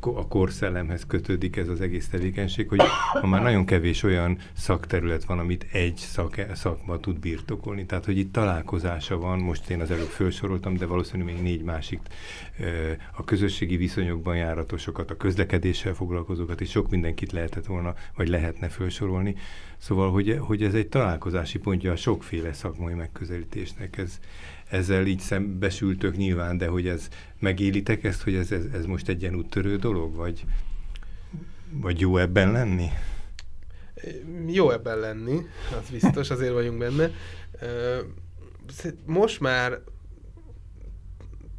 [0.00, 2.80] a korszellemhez kötődik ez az egész tevékenység, hogy
[3.20, 8.18] ha már nagyon kevés olyan szakterület van, amit egy szak, szakma tud birtokolni, tehát hogy
[8.18, 12.00] itt találkozása van, most én az előbb felsoroltam, de valószínűleg még négy másik
[13.12, 19.34] a közösségi viszonyokban járatosokat, a közlekedéssel foglalkozókat, és sok mindenkit lehetett volna, vagy lehetne felsorolni.
[19.78, 23.98] Szóval, hogy, hogy ez egy találkozási pontja a sokféle szakmai megközelítésnek.
[23.98, 24.18] Ez,
[24.68, 29.20] ezzel így szembesültök nyilván, de hogy ez megélitek ezt, hogy ez, ez, ez most egy
[29.20, 30.44] ilyen úttörő dolog, vagy,
[31.70, 32.88] vagy jó ebben lenni?
[34.46, 35.46] Jó ebben lenni,
[35.80, 37.10] az biztos, azért vagyunk benne.
[39.06, 39.80] Most már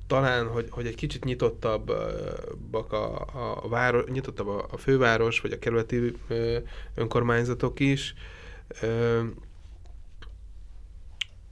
[0.07, 3.19] talán, hogy, hogy egy kicsit nyitottabbak a,
[3.63, 6.13] a, város, nyitottabb a, a főváros, vagy a kerületi
[6.95, 8.13] önkormányzatok is.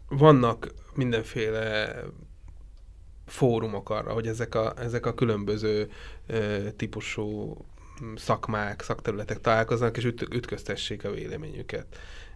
[0.10, 1.96] Vannak mindenféle
[3.26, 5.90] fórumok arra, hogy ezek a, ezek a különböző
[6.28, 7.58] ö, típusú
[8.16, 11.86] szakmák, szakterületek találkoznak, és üt, ütköztessék a véleményüket.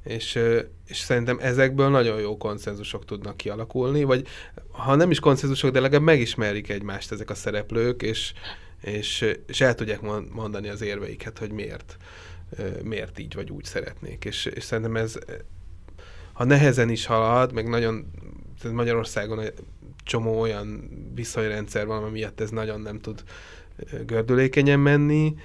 [0.04, 0.40] És,
[0.88, 4.28] és szerintem ezekből nagyon jó konszenzusok tudnak kialakulni, vagy
[4.72, 8.34] ha nem is konszenzusok, de legalább megismerik egymást ezek a szereplők, és,
[8.82, 11.98] és, és el tudják mondani az érveiket, hogy miért,
[12.84, 14.26] miért így vagy úgy szeretnék.
[14.26, 15.18] És, és szerintem ez,
[16.34, 18.12] ha nehezen is halad, meg nagyon
[18.64, 19.54] Magyarországon egy
[20.04, 23.24] csomó olyan viszonyrendszer van, ami miatt ez nagyon nem tud
[24.06, 25.36] gördülékenyen menni,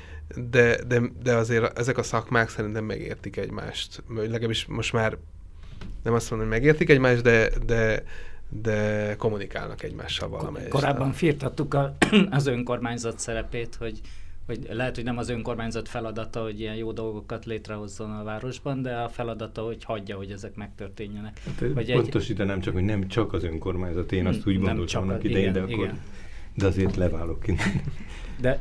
[0.50, 4.02] de, de, de azért ezek a szakmák szerintem megértik egymást.
[4.08, 5.16] Legalábbis most már
[6.02, 8.04] nem azt mondom, hogy megértik egymást, de, de,
[8.48, 10.70] de kommunikálnak egymással valamelyest.
[10.70, 11.96] Korábban firtattuk a,
[12.30, 14.00] az önkormányzat szerepét, hogy
[14.46, 18.96] hogy lehet, hogy nem az önkormányzat feladata, hogy ilyen jó dolgokat létrehozzon a városban, de
[18.96, 21.40] a feladata, hogy hagyja, hogy ezek megtörténjenek.
[21.44, 22.24] Hát, egy...
[22.28, 25.60] ide nem csak, hogy nem csak az önkormányzat, én azt úgy gondoltam annak idején, de
[25.60, 26.00] akkor igen.
[26.54, 27.82] de azért leválok innen.
[28.40, 28.60] De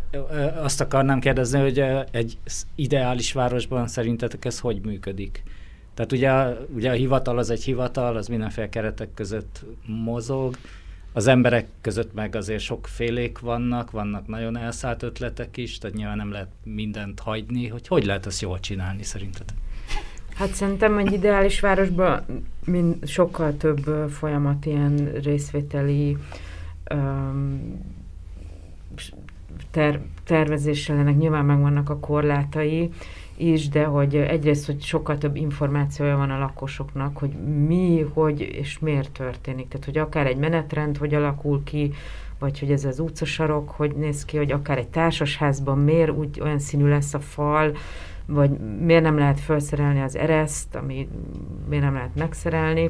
[0.62, 1.80] azt akarnám kérdezni, hogy
[2.12, 2.38] egy
[2.76, 5.44] ideális városban szerintetek ez hogy működik?
[5.94, 6.32] Tehát ugye,
[6.76, 10.58] ugye a hivatal az egy hivatal, az mindenféle keretek között mozog,
[11.16, 16.32] az emberek között meg azért sokfélék vannak, vannak nagyon elszállt ötletek is, tehát nyilván nem
[16.32, 19.56] lehet mindent hagyni, hogy hogy lehet ezt jól csinálni szerintetek?
[20.36, 22.26] Hát szerintem egy ideális városban
[22.66, 26.18] mind, sokkal több folyamat ilyen részvételi
[26.94, 27.82] um,
[29.72, 32.90] ter, tervezéssel ennek nyilván megvannak a korlátai
[33.38, 37.32] is, de hogy egyrészt, hogy sokkal több információja van a lakosoknak, hogy
[37.68, 39.68] mi, hogy és miért történik.
[39.68, 41.94] Tehát, hogy akár egy menetrend, hogy alakul ki,
[42.40, 46.60] vagy hogy ez az utcasarok, hogy néz ki, hogy akár egy társasházban miért úgy olyan
[46.60, 47.72] színű lesz a fal,
[48.26, 51.08] vagy miért nem lehet felszerelni az ereszt, ami
[51.70, 52.90] miért nem lehet megszerelni.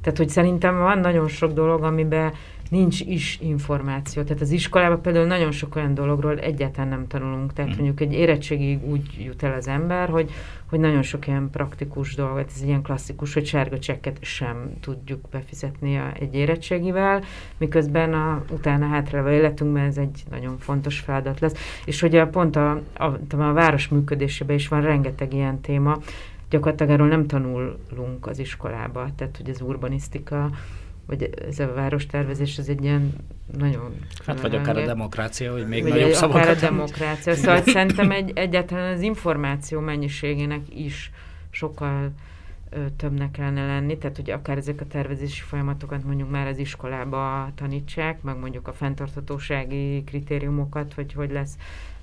[0.00, 2.32] Tehát, hogy szerintem van nagyon sok dolog, amiben
[2.70, 4.22] nincs is információ.
[4.22, 7.52] Tehát az iskolában például nagyon sok olyan dologról egyáltalán nem tanulunk.
[7.52, 7.74] Tehát mm.
[7.74, 10.30] mondjuk egy érettségig úgy jut el az ember, hogy,
[10.68, 15.96] hogy nagyon sok ilyen praktikus dolog, ez ilyen klasszikus, hogy sárga csekket sem tudjuk befizetni
[15.96, 17.22] a, egy érettségivel,
[17.56, 21.80] miközben a, utána hátrálva életünkben ez egy nagyon fontos feladat lesz.
[21.84, 25.98] És hogy a, pont a, a, a város működésében is van rengeteg ilyen téma,
[26.50, 30.50] gyakorlatilag erről nem tanulunk az iskolába, tehát hogy az urbanisztika,
[31.06, 33.14] vagy ez a várostervezés, ez egy ilyen
[33.58, 33.94] nagyon...
[34.26, 36.42] Hát vagy akár a demokrácia, hogy még vagy nagyobb szavakat.
[36.42, 37.34] Akár a demokrácia.
[37.34, 41.10] Szóval szerintem egy, egyáltalán az információ mennyiségének is
[41.50, 42.10] sokkal
[42.70, 47.50] ö, többnek kellene lenni, tehát hogy akár ezek a tervezési folyamatokat mondjuk már az iskolába
[47.54, 51.56] tanítsák, meg mondjuk a fenntarthatósági kritériumokat, hogy hogy lesz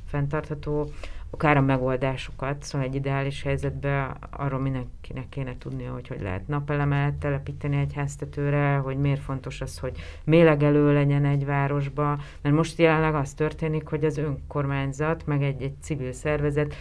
[0.07, 0.91] fenntartható,
[1.33, 7.13] akár a megoldásokat, szóval egy ideális helyzetben arról mindenkinek kéne tudnia, hogy hogy lehet napelemet
[7.13, 13.15] telepíteni egy háztetőre, hogy miért fontos az, hogy mélegelő legyen egy városba, mert most jelenleg
[13.15, 16.75] az történik, hogy az önkormányzat, meg egy, egy civil szervezet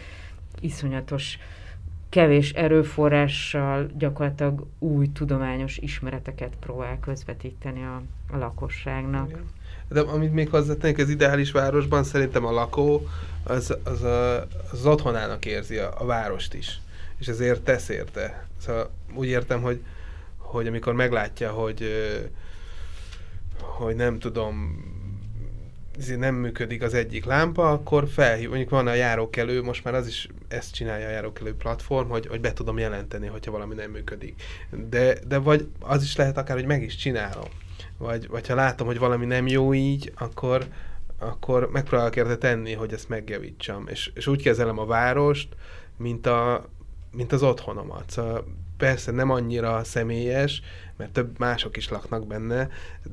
[0.61, 1.39] iszonyatos
[2.09, 9.43] kevés erőforrással gyakorlatilag új tudományos ismereteket próbál közvetíteni a, a lakosságnak.
[9.89, 13.07] De amit még hozzátennék, az ideális városban szerintem a lakó
[13.45, 16.81] az, az, a, az, otthonának érzi a, a várost is,
[17.19, 18.47] és ezért tesz érte.
[18.59, 19.83] Szóval úgy értem, hogy,
[20.37, 21.85] hogy amikor meglátja, hogy
[23.61, 24.85] hogy nem tudom,
[26.17, 30.29] nem működik az egyik lámpa, akkor felhív, mondjuk van a járókelő, most már az is
[30.49, 34.43] ezt csinálja a járókelő platform, hogy, hogy be tudom jelenteni, hogyha valami nem működik.
[34.71, 37.49] De, de vagy az is lehet akár, hogy meg is csinálom
[38.03, 40.67] vagy, vagy ha látom, hogy valami nem jó így, akkor,
[41.23, 43.87] akkor megpróbálok érte tenni, hogy ezt megjavítsam.
[43.89, 45.49] És, és úgy kezelem a várost,
[45.97, 46.69] mint, a,
[47.13, 48.11] mint az otthonomat.
[48.11, 48.45] Szóval
[48.77, 50.63] persze nem annyira személyes,
[50.97, 52.69] mert több mások is laknak benne,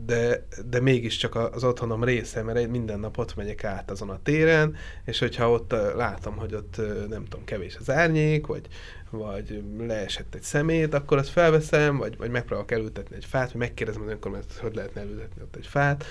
[0.06, 4.76] de, de mégiscsak az otthonom része, mert minden nap ott megyek át azon a téren,
[5.06, 6.78] és hogyha ott látom, hogy ott
[7.10, 8.67] nem tudom, kevés az árnyék, vagy,
[9.10, 14.02] vagy leesett egy szemét, akkor azt felveszem, vagy, vagy megpróbálok elültetni egy fát, vagy megkérdezem
[14.02, 16.06] az önkormányzatot, hogy lehetne elültetni ott egy fát.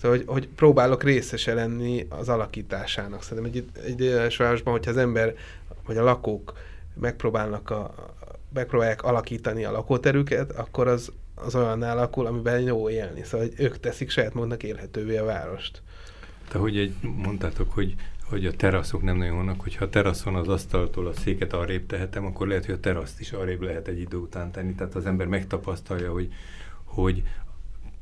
[0.00, 3.22] Szóval, hogy, hogy próbálok részese lenni az alakításának.
[3.22, 5.34] Szerintem egy, egy ideális városban, hogyha az ember,
[5.86, 6.52] vagy a lakók
[7.00, 7.94] megpróbálnak a,
[8.52, 13.22] megpróbálják alakítani a lakóterüket, akkor az, az olyan alakul, amiben jó élni.
[13.22, 15.82] Szóval hogy ők teszik saját maguknak élhetővé a várost.
[16.52, 20.48] De hogy egy, mondtátok, hogy hogy a teraszok nem nagyon vannak, hogyha a teraszon az
[20.48, 24.16] asztaltól a széket arrébb tehetem, akkor lehet, hogy a teraszt is arrébb lehet egy idő
[24.16, 24.74] után tenni.
[24.74, 26.32] Tehát az ember megtapasztalja, hogy,
[26.84, 27.22] hogy,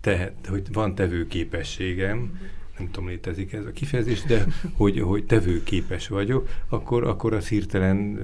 [0.02, 2.38] tehet, hogy van tevőképességem,
[2.78, 4.44] nem tudom, létezik ez a kifejezés, de
[4.76, 8.18] hogy, hogy tevőképes vagyok, akkor, akkor az hirtelen,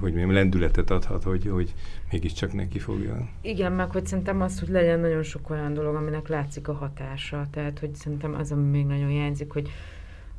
[0.00, 1.74] hogy mondjam, lendületet adhat, hogy, hogy
[2.10, 3.28] mégiscsak neki fogja.
[3.40, 7.46] Igen, meg hogy szerintem az, hogy legyen nagyon sok olyan dolog, aminek látszik a hatása.
[7.50, 9.70] Tehát, hogy szerintem az, ami még nagyon hiányzik, hogy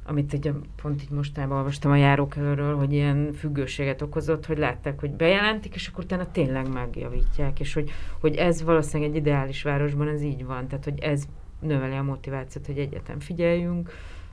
[0.05, 5.11] amit egy, pont így mostában olvastam a járókelőről, hogy ilyen függőséget okozott, hogy látták, hogy
[5.11, 10.21] bejelentik, és akkor utána tényleg megjavítják, és hogy, hogy ez valószínűleg egy ideális városban ez
[10.21, 11.23] így van, tehát hogy ez
[11.59, 13.91] növeli a motivációt, hogy egyetem figyeljünk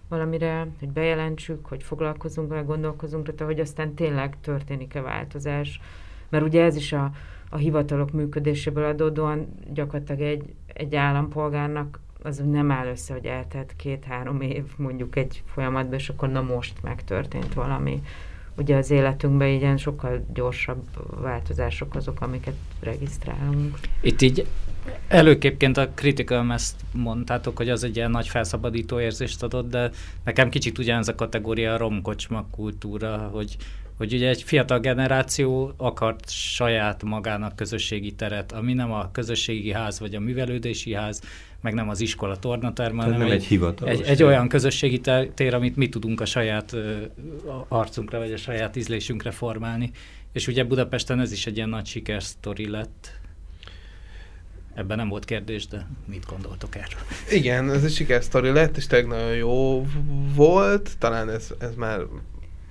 [0.08, 5.80] valamire, hogy bejelentsük, hogy foglalkozunk vele, gondolkozunk rá, hogy aztán tényleg történik-e változás.
[6.28, 7.10] Mert ugye ez is a,
[7.50, 14.40] a hivatalok működéséből adódóan gyakorlatilag egy, egy állampolgárnak az nem áll össze, hogy eltelt két-három
[14.40, 18.02] év mondjuk egy folyamatban, és akkor na most megtörtént valami.
[18.56, 20.82] Ugye az életünkben ilyen sokkal gyorsabb
[21.20, 23.78] változások azok, amiket regisztrálunk.
[24.00, 24.46] Itt így
[25.08, 29.90] Előképként a Critical Mass mondtátok, hogy az egy ilyen nagy felszabadító érzést adott, de
[30.24, 33.56] nekem kicsit ugyanez a kategória a romkocsma kultúra, hogy,
[34.00, 40.00] hogy ugye egy fiatal generáció akart saját magának közösségi teret, ami nem a közösségi ház
[40.00, 41.20] vagy a művelődési ház,
[41.60, 45.00] meg nem az iskola tornaterm, hanem nem egy, egy hivatalos egy, olyan közösségi
[45.34, 46.76] tér, amit mi tudunk a saját
[47.68, 49.90] arcunkra vagy a saját ízlésünkre formálni.
[50.32, 53.18] És ugye Budapesten ez is egy ilyen nagy sikersztori lett.
[54.74, 57.00] Ebben nem volt kérdés, de mit gondoltok erről?
[57.30, 59.86] Igen, ez egy sikersztori lett, és tényleg nagyon jó
[60.34, 60.90] volt.
[60.98, 62.00] Talán ez, ez már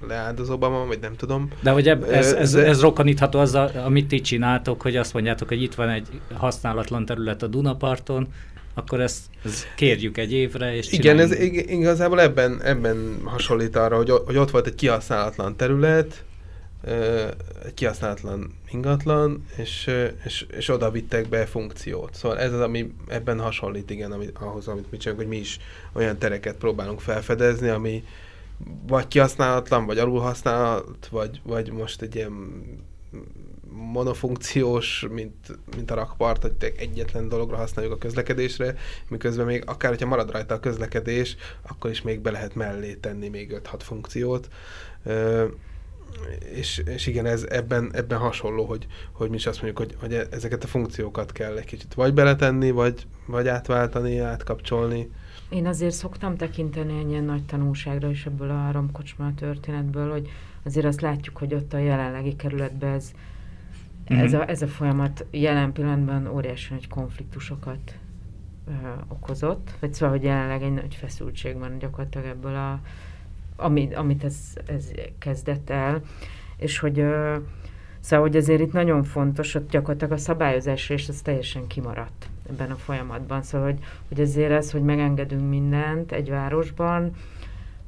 [0.07, 1.51] leáldozóban vagy nem tudom.
[1.61, 5.47] De hogy eb, ez, ez, De- ez rokonítható azzal, amit ti csináltok, hogy azt mondjátok,
[5.47, 8.27] hogy itt van egy használatlan terület a Dunaparton,
[8.73, 11.55] akkor ezt, ezt kérjük egy évre, és Igen, ez csináljunk.
[11.57, 16.23] ig- igazából ebben, ebben hasonlít arra, hogy, hogy ott volt egy kihasználatlan terület,
[17.65, 19.89] egy kihasználatlan ingatlan, és,
[20.25, 22.15] és, és oda vittek be funkciót.
[22.15, 25.59] Szóval ez az, ami ebben hasonlít, igen, ami, ahhoz, amit mi csinálunk, hogy mi is
[25.93, 28.03] olyan tereket próbálunk felfedezni, ami
[28.87, 32.33] vagy kihasználatlan, vagy alulhasználat, vagy, vagy most egy ilyen
[33.71, 38.75] monofunkciós, mint, mint a rakpart, hogy egyetlen dologra használjuk a közlekedésre,
[39.07, 41.35] miközben még akár, hogyha marad rajta a közlekedés,
[41.67, 44.49] akkor is még be lehet mellé tenni még 5-6 funkciót.
[45.03, 45.45] Ö,
[46.53, 50.13] és, és igen, ez ebben, ebben hasonló, hogy, hogy mi is azt mondjuk, hogy, hogy
[50.13, 55.09] e- ezeket a funkciókat kell egy kicsit vagy beletenni, vagy, vagy átváltani, átkapcsolni.
[55.49, 60.29] Én azért szoktam tekinteni egy ilyen nagy tanulságra is ebből a romkocsma történetből, hogy
[60.63, 63.11] azért azt látjuk, hogy ott a jelenlegi kerületben ez,
[64.09, 64.19] Mhm.
[64.19, 67.97] ez, a, ez a folyamat jelen pillanatban óriási nagy konfliktusokat
[68.67, 68.71] ö,
[69.07, 72.79] okozott, vagy szóval, hogy jelenleg egy nagy feszültség van gyakorlatilag ebből a,
[73.55, 74.35] amit, amit ez,
[74.65, 76.01] ez kezdett el,
[76.57, 77.37] és hogy ö,
[77.99, 82.71] Szóval, hogy azért itt nagyon fontos, hogy gyakorlatilag a szabályozás és ez teljesen kimaradt ebben
[82.71, 83.41] a folyamatban.
[83.41, 87.11] Szóval, hogy, hogy azért ez, hogy megengedünk mindent egy városban,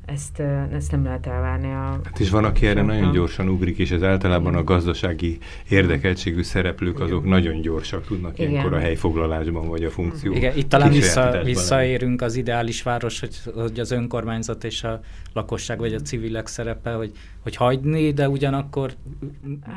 [0.06, 0.40] ezt,
[0.74, 2.00] ezt nem lehet elvárni a...
[2.04, 5.38] Hát és van, aki erre nagyon gyorsan ugrik, és ez általában a gazdasági
[5.70, 8.52] érdekeltségű szereplők, azok nagyon gyorsak tudnak Igen.
[8.52, 13.36] ilyenkor a helyfoglalásban, vagy a funkció Igen, itt talán vissza, visszaérünk az ideális város, hogy,
[13.56, 15.02] hogy az önkormányzat és a
[15.34, 18.92] lakosság vagy a civilek szerepe, hogy, hogy hagyni, de ugyanakkor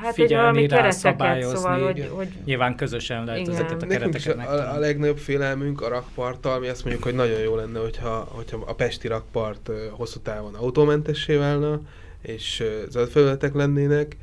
[0.03, 1.57] Hát figyelni rá, szabályozni.
[1.57, 3.55] szóval, hogy, hogy Nyilván közösen lehet Igen.
[3.55, 7.41] ezeket a Nekünk kereteket a, a legnagyobb félelmünk a rakparttal, mi azt mondjuk, hogy nagyon
[7.41, 11.81] jó lenne, hogyha, hogyha a pesti rakpart hosszú távon autómentessé válna,
[12.23, 14.17] és ö, zöld felületek lennének,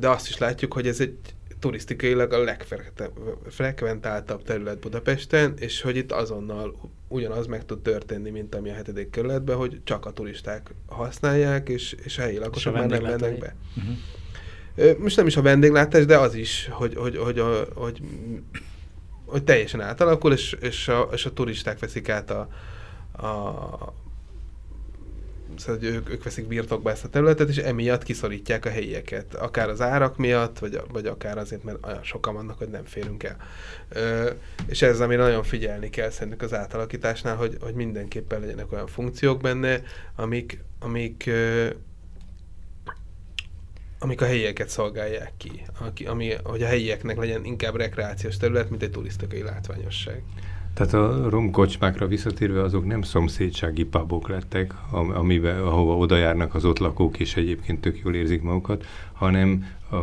[0.00, 1.16] de azt is látjuk, hogy ez egy
[1.58, 6.74] turisztikailag a legfrekventáltabb terület Budapesten, és hogy itt azonnal
[7.08, 11.96] ugyanaz meg tud történni, mint ami a hetedik kerületben, hogy csak a turisták használják, és,
[12.04, 13.56] és a helyi lakosok már nem mennek be.
[13.76, 14.98] Uh-huh.
[14.98, 18.00] Most nem is a vendéglátás, de az is, hogy, hogy, hogy, a, hogy,
[19.24, 22.48] hogy teljesen átalakul, és, és, a, és a turisták veszik át a,
[23.26, 23.94] a
[25.58, 29.34] szóval, ők, ők veszik birtokba ezt a területet, és emiatt kiszorítják a helyieket.
[29.34, 33.22] Akár az árak miatt, vagy, vagy akár azért, mert olyan sokan vannak, hogy nem férünk
[33.22, 33.36] el.
[33.88, 34.30] Ö,
[34.66, 39.40] és ez, amire nagyon figyelni kell szerintük az átalakításnál, hogy, hogy mindenképpen legyenek olyan funkciók
[39.40, 39.82] benne,
[40.16, 41.68] amik, amik ö,
[43.98, 45.62] amik a helyieket szolgálják ki,
[46.06, 50.22] ami, hogy a helyieknek legyen inkább rekreációs terület, mint egy turisztikai látványosság.
[50.78, 56.64] Tehát a romkocsmákra visszatérve azok nem szomszédsági pubok lettek, am- amiben, ahova oda járnak az
[56.64, 59.96] ott lakók, és egyébként tök jól érzik magukat, hanem a,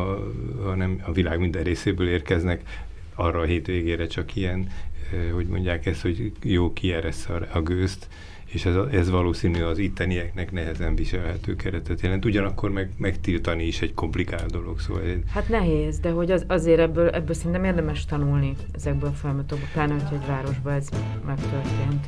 [0.64, 2.84] hanem a világ minden részéből érkeznek.
[3.14, 4.68] Arra a hétvégére csak ilyen,
[5.12, 8.08] eh, hogy mondják ezt, hogy jó kieresz a, a gőzt,
[8.56, 12.26] és ez, ez valószínű az ittenieknek nehezen viselhető keretet jelent.
[12.26, 17.10] Ugyanakkor meg, megtiltani is egy komplikált dolog, szóval Hát nehéz, de hogy az, azért ebből,
[17.10, 20.90] ebből szerintem érdemes tanulni ezekből a folyamatokból, pláne, hogy egy városban ez
[21.26, 22.08] megtörtént.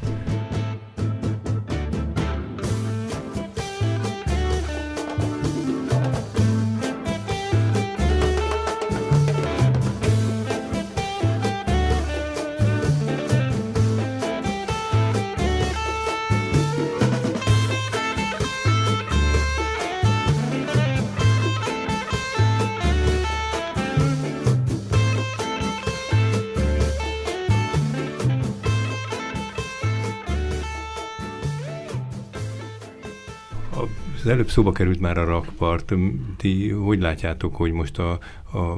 [34.28, 35.94] Az előbb szóba került már a rakpart.
[36.38, 38.12] Ti hogy látjátok, hogy most a,
[38.54, 38.78] a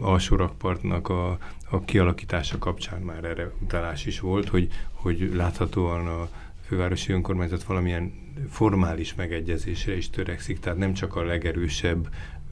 [0.00, 1.38] alsó rakpartnak a,
[1.70, 6.28] a kialakítása kapcsán már erre utalás is volt, hogy, hogy láthatóan a
[6.66, 8.12] fővárosi önkormányzat valamilyen
[8.50, 12.08] formális megegyezésre is törekszik, tehát nem csak a legerősebb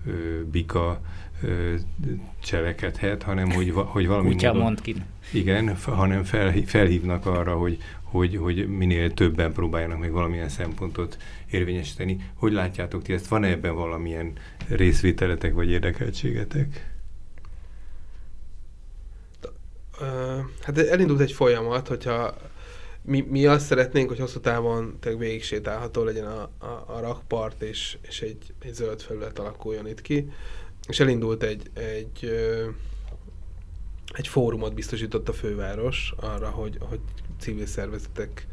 [0.06, 0.10] ö,
[0.50, 1.00] bika
[1.42, 1.74] ö,
[2.42, 4.94] cselekedhet, hanem hogy, va, hogy valami Kutya módon, mond ki.
[5.32, 7.78] igen, f- hanem felhí- felhívnak arra, hogy,
[8.12, 11.16] hogy, hogy minél többen próbáljanak meg valamilyen szempontot
[11.50, 12.30] érvényesíteni.
[12.34, 13.26] Hogy látjátok ti ezt?
[13.26, 14.32] Van-e ebben valamilyen
[14.68, 16.90] részvételetek vagy érdekeltségetek?
[20.60, 22.36] Hát elindult egy folyamat, hogyha
[23.02, 27.62] mi, mi azt szeretnénk, hogy hosszú távon tényleg végig sétálható legyen a, a, a rakpart,
[27.62, 30.30] és, és egy, egy zöld felület alakuljon itt ki.
[30.88, 32.30] És elindult egy, egy,
[34.12, 37.00] egy fórumot biztosított a főváros arra, hogy, hogy
[37.38, 38.46] civil szervezetek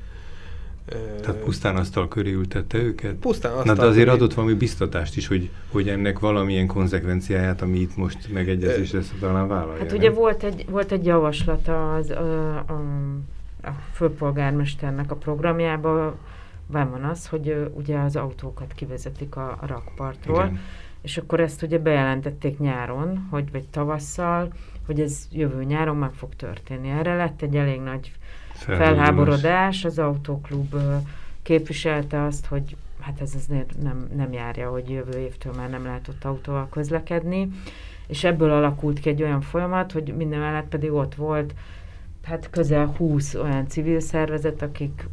[1.21, 3.15] Tehát pusztán asztal köré ültette őket?
[3.15, 7.79] pusztán azt Na de azért adott valami biztatást is, hogy, hogy ennek valamilyen konzekvenciáját, ami
[7.79, 9.79] itt most megegyezés lesz, talán vállalja.
[9.79, 9.97] Hát nem?
[9.97, 12.81] ugye volt egy, volt egy javaslata az, a, a,
[13.63, 16.15] a főpolgármesternek a programjában,
[16.67, 20.59] van van az, hogy ugye az autókat kivezetik a, a rakpartról, Igen.
[21.01, 24.53] és akkor ezt ugye bejelentették nyáron, hogy vagy tavasszal,
[24.89, 26.89] hogy ez jövő nyáron meg fog történni.
[26.89, 28.11] Erre lett egy elég nagy
[28.53, 29.85] Felháborodás.
[29.85, 30.75] az autóklub
[31.41, 36.07] képviselte azt, hogy hát ez azért nem, nem járja, hogy jövő évtől már nem lehet
[36.07, 37.49] ott autóval közlekedni,
[38.07, 41.53] és ebből alakult ki egy olyan folyamat, hogy minden mellett pedig ott volt
[42.23, 45.07] hát közel 20 olyan civil szervezet, akik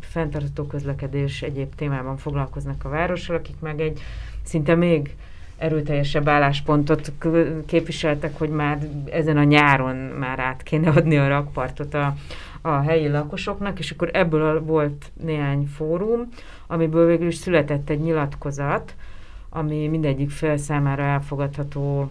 [0.00, 4.00] fenntartható közlekedés egyéb témában foglalkoznak a várossal, akik meg egy
[4.42, 5.16] szinte még
[5.64, 7.12] erőteljesebb álláspontot
[7.66, 8.78] képviseltek, hogy már
[9.10, 12.14] ezen a nyáron már át kéne adni a rakpartot a,
[12.60, 16.28] a helyi lakosoknak, és akkor ebből volt néhány fórum,
[16.66, 18.94] amiből végül is született egy nyilatkozat,
[19.48, 22.10] ami mindegyik fél számára elfogadható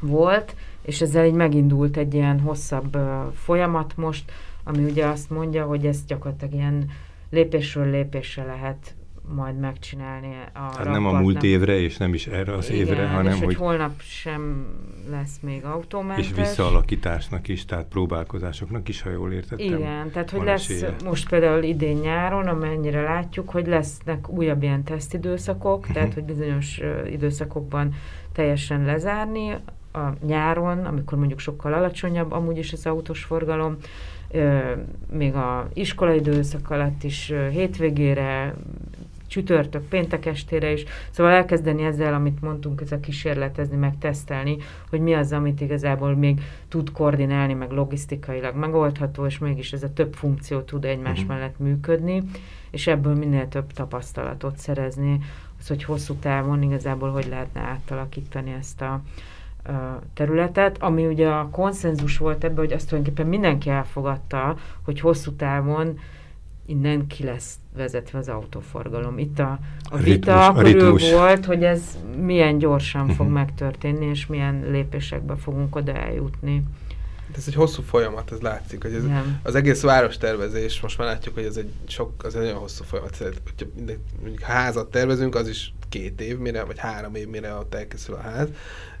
[0.00, 2.98] volt, és ezzel így megindult egy ilyen hosszabb
[3.34, 4.32] folyamat most,
[4.64, 6.90] ami ugye azt mondja, hogy ezt gyakorlatilag ilyen
[7.30, 8.94] lépésről lépésre lehet
[9.34, 13.08] majd megcsinálni a Tehát nem a múlt évre, és nem is erre az évre, Igen,
[13.08, 14.66] hanem és hogy hogy holnap sem
[15.10, 16.26] lesz még autómentes.
[16.28, 19.66] és visszaalakításnak is, tehát próbálkozásoknak is, ha jól értettem.
[19.66, 20.94] Igen, tehát hogy lesz esélye.
[21.04, 25.92] most például idén nyáron, amennyire látjuk, hogy lesznek újabb ilyen tesztidőszakok, Mhm.
[25.92, 27.94] tehát hogy bizonyos időszakokban
[28.32, 29.56] teljesen lezárni,
[29.92, 33.76] a nyáron, amikor mondjuk sokkal alacsonyabb amúgy is az autós forgalom,
[35.12, 38.54] még a iskolai időszak alatt is hétvégére,
[39.26, 40.84] csütörtök, péntek estére is.
[41.10, 44.56] Szóval elkezdeni ezzel, amit mondtunk, ez a kísérletezni, meg tesztelni,
[44.90, 49.92] hogy mi az, amit igazából még tud koordinálni, meg logisztikailag megoldható, és mégis ez a
[49.92, 51.28] több funkció tud egymás Mhm.
[51.28, 52.22] mellett működni,
[52.70, 55.18] és ebből minél több tapasztalatot szerezni,
[55.58, 59.02] az, hogy hosszú távon igazából hogy lehetne átalakítani ezt a
[60.14, 65.98] területet, ami ugye a konszenzus volt ebben, hogy azt tulajdonképpen mindenki elfogadta, hogy hosszú távon
[66.66, 69.18] innen ki lesz vezetve az autóforgalom.
[69.18, 69.58] Itt a, a
[69.90, 71.10] A vita ritmus- a körül ritmus.
[71.12, 71.80] volt, hogy ez
[72.20, 73.34] milyen gyorsan fog Mhm.
[73.34, 76.62] megtörténni, és milyen lépésekbe fogunk oda eljutni.
[77.36, 79.40] Ez egy hosszú folyamat, ez látszik, hogy ez, Igen.
[79.42, 83.18] az egész várostervezés, most már látjuk, hogy ez egy, sok, az egy nagyon hosszú folyamat.
[83.18, 87.54] Tehát, hogyha minden, mondjuk házat tervezünk, az is két év, mire, vagy három év, mire
[87.54, 88.48] ott elkészül a ház.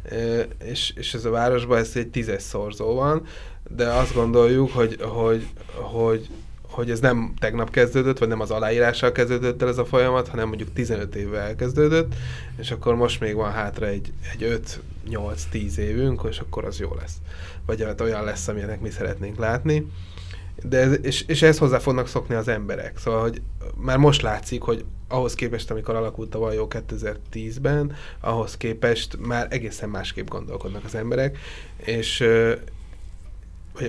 [0.02, 0.16] E,
[0.64, 3.22] és, és ez a városban ez egy tízes szorzó van,
[3.68, 6.28] de azt gondoljuk, hogy, hogy, hogy,
[6.76, 10.48] hogy ez nem tegnap kezdődött, vagy nem az aláírással kezdődött el ez a folyamat, hanem
[10.48, 12.14] mondjuk 15 évvel elkezdődött,
[12.58, 14.62] és akkor most még van hátra egy, egy
[15.08, 17.14] 5-8-10 évünk, és akkor az jó lesz.
[17.66, 19.86] Vagy hát olyan lesz, amilyenek mi szeretnénk látni.
[20.62, 22.98] De ez, és, és ehhez hozzá fognak szokni az emberek.
[22.98, 23.42] Szóval, hogy
[23.76, 29.88] már most látszik, hogy ahhoz képest, amikor alakult a Vajó 2010-ben, ahhoz képest már egészen
[29.88, 31.38] másképp gondolkodnak az emberek,
[31.76, 32.24] és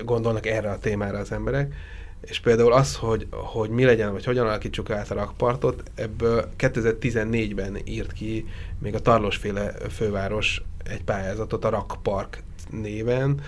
[0.05, 1.73] gondolnak erre a témára az emberek,
[2.22, 7.78] és például az, hogy, hogy mi legyen, vagy hogyan alakítsuk át a rakpartot, ebből 2014-ben
[7.84, 8.45] írt ki
[8.80, 13.41] még a Tarlósféle főváros egy pályázatot a Rakpark néven,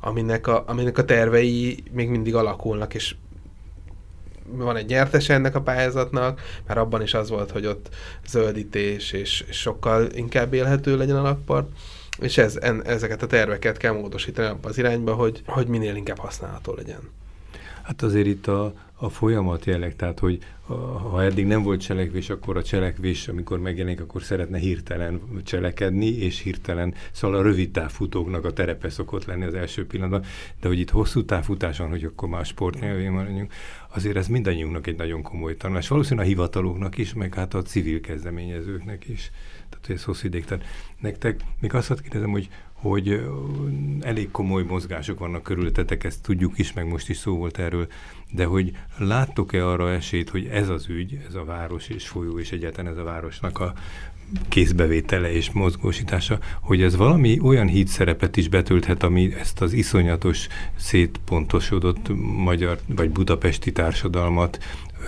[0.00, 3.14] aminek a, aminek a tervei még mindig alakulnak, és
[4.46, 7.88] van egy nyertes ennek a pályázatnak, már abban is az volt, hogy ott
[8.26, 11.68] zöldítés, és, sokkal inkább élhető legyen a lakpart,
[12.18, 16.18] és ez, en, ezeket a terveket kell módosítani abba az irányba, hogy, hogy minél inkább
[16.18, 17.10] használható legyen.
[17.84, 20.38] Hát azért itt a, a folyamat jelleg, tehát hogy
[21.10, 26.40] ha eddig nem volt cselekvés, akkor a cselekvés, amikor megjelenik, akkor szeretne hirtelen cselekedni, és
[26.40, 30.24] hirtelen, szóval a rövid távfutóknak a terepe szokott lenni az első pillanatban,
[30.60, 33.52] de hogy itt hosszú távfutáson, hogy akkor már a sport nyelvén maradjunk,
[33.94, 35.88] azért ez mindannyiunknak egy nagyon komoly tanulás.
[35.88, 39.30] Valószínűleg a hivataloknak is, meg hát a civil kezdeményezőknek is.
[39.68, 40.44] Tehát, hogy ez hosszú ideig.
[40.44, 40.64] Tehát
[41.00, 42.48] nektek, még azt kérdezem, hogy
[42.90, 43.26] hogy
[44.00, 47.86] elég komoly mozgások vannak körülöttetek, ezt tudjuk is, meg most is szó volt erről,
[48.30, 52.52] de hogy láttok-e arra esélyt, hogy ez az ügy, ez a város és folyó, és
[52.52, 53.72] egyáltalán ez a városnak a
[54.48, 60.46] kézbevétele és mozgósítása, hogy ez valami olyan híd szerepet is betölthet, ami ezt az iszonyatos
[60.76, 62.08] szétpontosodott
[62.44, 64.58] magyar vagy budapesti társadalmat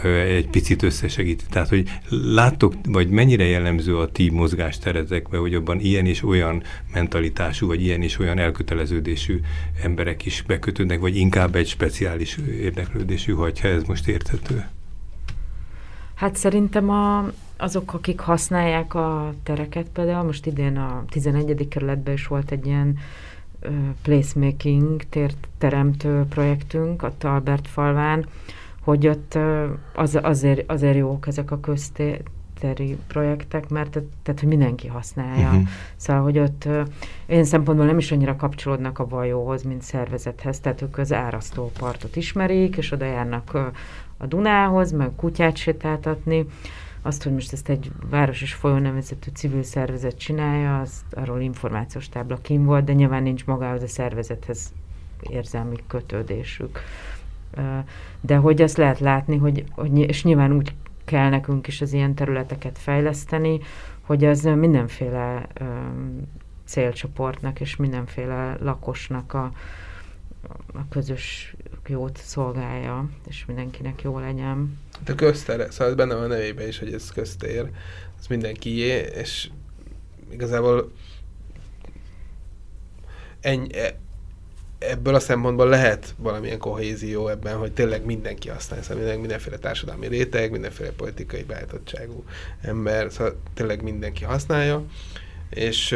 [0.05, 1.44] egy picit összesegít.
[1.51, 7.66] Tehát, hogy láttok, vagy mennyire jellemző a ti mozgásteretekbe, hogy abban ilyen és olyan mentalitású,
[7.66, 9.40] vagy ilyen és olyan elköteleződésű
[9.82, 14.64] emberek is bekötődnek, vagy inkább egy speciális érdeklődésű, ha ez most érthető?
[16.14, 21.68] Hát szerintem a, azok, akik használják a tereket, például most idén a 11.
[21.68, 22.99] kerületben is volt egy ilyen
[24.03, 28.26] placemaking térteremtő projektünk a Talbert falván,
[28.87, 29.39] hogy ott
[29.95, 33.91] az, azért, azért jók ezek a köztéri projektek, mert
[34.22, 35.49] tehát, hogy mindenki használja.
[35.49, 35.68] Uh-huh.
[35.97, 36.68] Szóval, hogy ott
[37.26, 42.76] én szempontból nem is annyira kapcsolódnak a vajóhoz, mint szervezethez, tehát ők az árasztópartot ismerik,
[42.76, 43.55] és oda járnak
[44.16, 46.47] a Dunához, meg kutyát sétáltatni.
[47.03, 52.09] Azt, hogy most ezt egy város és folyó nevezetű civil szervezet csinálja, az arról információs
[52.09, 54.72] tábla kim volt, de nyilván nincs magához a szervezethez
[55.30, 56.80] érzelmi kötődésük
[58.21, 62.15] de hogy azt lehet látni, hogy, hogy és nyilván úgy kell nekünk is az ilyen
[62.15, 63.61] területeket fejleszteni,
[64.01, 65.49] hogy az mindenféle
[66.65, 69.53] célcsoportnak és mindenféle lakosnak a,
[70.75, 71.55] a közös
[71.87, 74.79] jót szolgálja, és mindenkinek jó legyen.
[75.05, 77.71] De köztere, szóval benne van a nevében is, hogy ez köztér,
[78.19, 79.51] ez mindenkié, és
[80.31, 80.93] igazából
[83.41, 83.69] ennyi,
[84.79, 90.07] ebből a szempontból lehet valamilyen kohézió ebben, hogy tényleg mindenki használja, szóval mindenki, mindenféle társadalmi
[90.07, 92.24] réteg, mindenféle politikai beállítottságú
[92.61, 94.85] ember, szóval tényleg mindenki használja,
[95.51, 95.91] és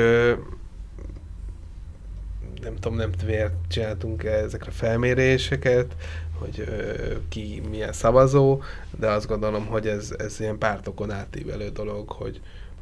[2.63, 5.97] nem tudom, nem miért csináltunk -e ezekre felméréseket,
[6.39, 6.93] hogy ö,
[7.29, 8.63] ki milyen szavazó,
[8.99, 12.41] de azt gondolom, hogy ez, ez ilyen pártokon átívelő dolog, hogy,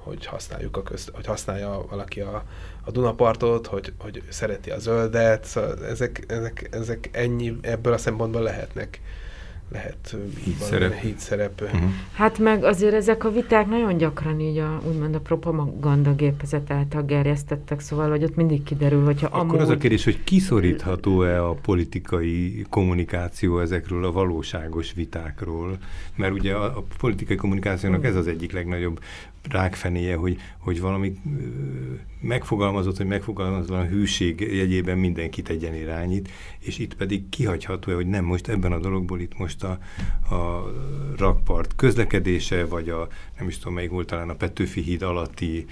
[0.08, 2.44] hogy használjuk a köz, hogy használja valaki a,
[2.84, 8.42] a Dunapartot, hogy, hogy szereti a zöldet, szóval ezek, ezek, ezek ennyi, ebből a szempontból
[8.42, 9.00] lehetnek
[9.72, 10.92] lehet hídszerep.
[10.92, 11.60] hídszerep.
[11.60, 11.90] Uh-huh.
[12.12, 17.02] Hát meg azért ezek a viták nagyon gyakran így a, úgymond a propaganda gépezet által
[17.02, 19.60] gerjesztettek, szóval, hogy ott mindig kiderül, hogyha Akkor amúgy...
[19.60, 25.78] az a kérdés, hogy kiszorítható-e a politikai kommunikáció ezekről a valóságos vitákról,
[26.14, 29.00] mert ugye a, a politikai kommunikációnak ez az egyik legnagyobb
[29.50, 31.20] rákfenéje, hogy, hogy valami
[32.20, 38.48] megfogalmazott, hogy megfogalmazatlan hűség jegyében mindenkit egyen irányít, és itt pedig kihagyható-e, hogy nem most
[38.48, 39.78] ebben a dologból itt most a,
[40.34, 40.72] a
[41.16, 43.08] rakpart közlekedése, vagy a
[43.38, 45.66] nem is tudom melyik volt talán a Petőfi híd alatti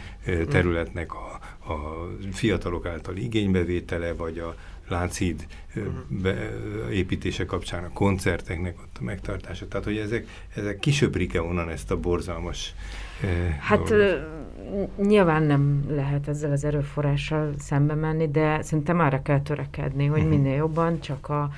[0.49, 1.41] területnek a,
[1.73, 4.55] a fiatalok által igénybevétele, vagy a
[4.89, 5.47] Lánchíd
[6.09, 6.51] be,
[6.91, 9.69] építése kapcsán a koncerteknek ott a megtartása.
[9.69, 12.75] Tehát, hogy ezek, ezek kisöprik-e onnan ezt a borzalmas
[13.59, 13.95] Hát
[14.97, 20.37] nyilván nem lehet ezzel az erőforrással szembe menni, de szerintem arra kell törekedni, hogy uh-huh.
[20.37, 21.51] minél jobban csak a,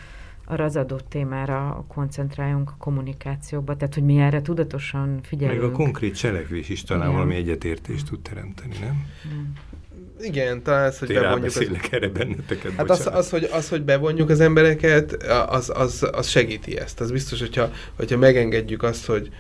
[0.45, 5.61] arra az adott témára koncentráljunk a kommunikációba, tehát hogy mi erre tudatosan figyelünk.
[5.61, 7.15] Meg a konkrét cselekvés is talán Igen.
[7.15, 9.07] valami egyetértést tud teremteni, nem?
[9.23, 9.53] Hmm.
[10.21, 11.45] Igen, talán ez, hogy Én bevonjuk...
[11.45, 11.69] Az...
[11.91, 15.13] erre benneteket, Hát az, az, hogy, az, hogy bevonjuk az embereket,
[15.49, 17.01] az, az, az segíti ezt.
[17.01, 19.31] Az biztos, hogyha, hogyha megengedjük azt, hogy,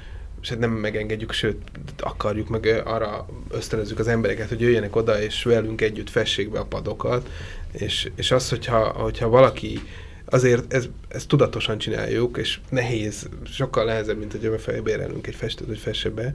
[0.59, 1.57] nem megengedjük, sőt,
[1.99, 6.65] akarjuk meg arra ösztönözzük az embereket, hogy jöjjenek oda, és velünk együtt fessék be a
[6.65, 7.31] padokat,
[7.73, 9.81] és, és az, hogyha, hogyha valaki
[10.25, 15.79] azért ez, ezt tudatosan csináljuk, és nehéz, sokkal nehezebb, mint hogy felbérelünk egy festőt, hogy
[15.79, 16.33] fesse be,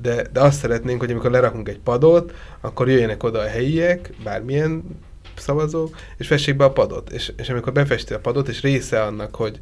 [0.00, 4.84] de, de azt szeretnénk, hogy amikor lerakunk egy padot, akkor jöjjenek oda a helyiek, bármilyen
[5.36, 7.10] szavazók, és fessék be a padot.
[7.10, 9.58] És, és amikor befesti a padot, és része annak, hogy,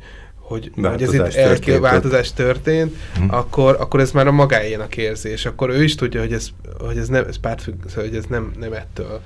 [0.47, 3.28] hogy, hogy ez itt elké, változás történt, hmm.
[3.30, 5.47] akkor, akkor ez már a magáénak érzés.
[5.47, 8.53] Akkor ő is tudja, hogy ez, hogy ez, nem, ez pártfügg, szóval, hogy ez nem,
[8.59, 9.20] nem ettől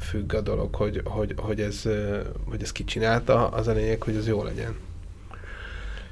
[0.00, 1.82] függ a dolog, hogy, hogy, hogy, ez,
[2.48, 4.74] hogy ez kicsinálta, az a lényeg, hogy ez jó legyen.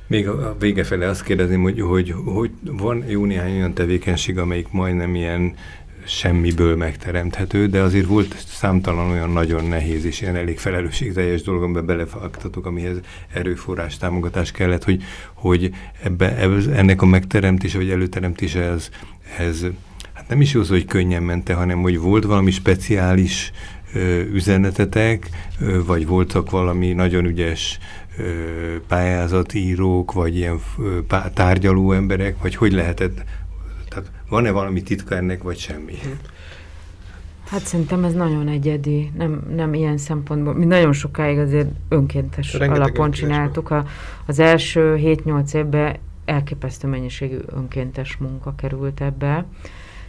[0.06, 4.70] Még a vége felé azt kérdezném, hogy, hogy, hogy van jó néhány olyan tevékenység, amelyik
[4.70, 5.54] majdnem ilyen
[6.06, 11.86] semmiből megteremthető, de azért volt számtalan olyan nagyon nehéz és ilyen elég felelősségteljes dolog, amiben
[11.86, 12.96] belefaktatok, amihez
[13.32, 15.02] erőforrás, támogatás kellett, hogy,
[15.34, 15.70] hogy
[16.02, 18.88] ebbe, ebbe, ennek a megteremtése vagy előteremtése ez,
[19.38, 19.64] ez
[20.12, 23.52] hát nem is jó hogy könnyen mente, hanem hogy volt valami speciális
[23.94, 25.28] ö, üzenetetek,
[25.60, 27.78] ö, vagy voltak valami nagyon ügyes
[28.88, 30.60] pályázatírók, vagy ilyen
[31.34, 33.24] tárgyaló emberek, vagy hogy lehetett,
[34.32, 35.94] van-e valami titka ennek, vagy semmi?
[37.48, 40.54] Hát szerintem ez nagyon egyedi, nem, nem ilyen szempontból.
[40.54, 43.70] Mi nagyon sokáig azért önkéntes Rengeteg alapon önkéntes csináltuk.
[43.70, 43.84] A,
[44.26, 49.46] az első 7-8 évben elképesztő mennyiségű önkéntes munka került ebbe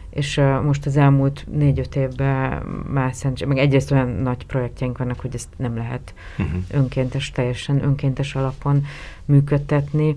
[0.10, 2.64] és uh, most az elmúlt négy-öt évben
[2.94, 6.62] már szent, meg egyrészt olyan nagy projektjeink vannak, hogy ezt nem lehet uh-huh.
[6.72, 8.86] önkéntes, teljesen önkéntes alapon
[9.26, 10.16] működtetni,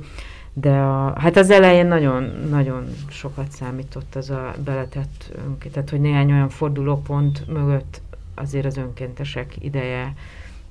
[0.60, 6.00] de a, hát az elején nagyon, nagyon sokat számított az a beletett önként, tehát hogy
[6.00, 8.00] néhány olyan fordulópont mögött
[8.34, 10.14] azért az önkéntesek ideje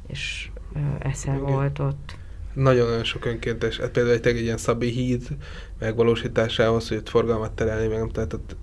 [0.08, 0.50] és
[1.00, 1.46] esze Igen.
[1.46, 2.16] volt ott.
[2.54, 5.28] Nagyon-nagyon sok önkéntes, hát például egy, egy ilyen Szabi híd
[5.80, 8.56] megvalósításához, hogy ott forgalmat terelni, meg nem, tehát ott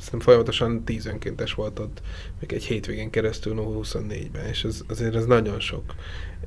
[0.00, 2.02] szerintem folyamatosan tíz önkéntes volt ott,
[2.40, 5.94] még egy hétvégén keresztül 24-ben, és ez, azért ez nagyon sok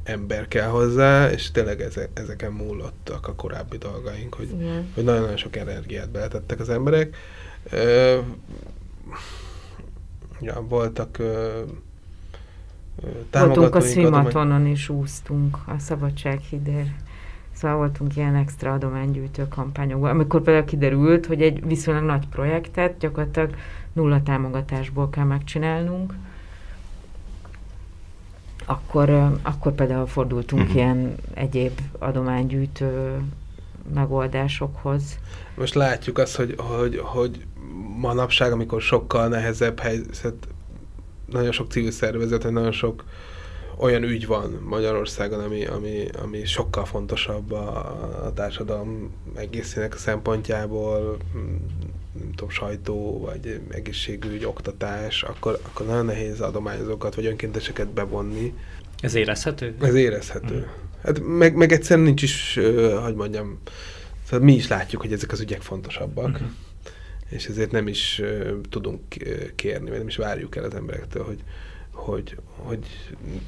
[0.03, 4.83] ember kell hozzá, és tényleg eze, ezeken múlottak a korábbi dolgaink, hogy, yeah.
[4.93, 7.15] hogy nagyon-nagyon sok energiát beletettek az emberek.
[7.69, 8.19] Ö,
[10.41, 11.61] ja, voltak ö,
[13.31, 16.85] Voltunk a Szimatonon is úsztunk, a Szabadsághidér.
[17.63, 23.55] Szóval voltunk ilyen extra adománygyűjtő kampányokban, amikor például kiderült, hogy egy viszonylag nagy projektet gyakorlatilag
[23.93, 26.13] nulla támogatásból kell megcsinálnunk,
[28.65, 29.09] akkor,
[29.41, 30.75] akkor például fordultunk uh-huh.
[30.77, 33.21] ilyen egyéb adománygyűjtő
[33.93, 35.19] megoldásokhoz.
[35.55, 37.45] Most látjuk azt, hogy, hogy, hogy
[37.97, 40.47] manapság, amikor sokkal nehezebb helyzet,
[41.25, 43.03] nagyon sok civil szervezet, nagyon sok
[43.77, 47.77] olyan ügy van Magyarországon, ami, ami, ami sokkal fontosabb a,
[48.25, 51.17] a társadalom egészének szempontjából,
[52.19, 58.53] nem tudom, sajtó, vagy egészségügy, oktatás, akkor, akkor nagyon nehéz adományozókat, vagy önkénteseket bevonni.
[58.99, 59.75] Ez érezhető?
[59.81, 60.55] Ez érezhető.
[60.55, 60.81] Mm.
[61.03, 62.59] Hát meg, meg egyszerűen nincs is,
[63.03, 63.59] hogy mondjam,
[64.23, 66.29] szóval mi is látjuk, hogy ezek az ügyek fontosabbak.
[66.29, 66.51] Mm-hmm.
[67.29, 69.01] És ezért nem is uh, tudunk
[69.55, 71.43] kérni, vagy nem is várjuk el az emberektől, hogy,
[71.93, 72.79] hogy, hogy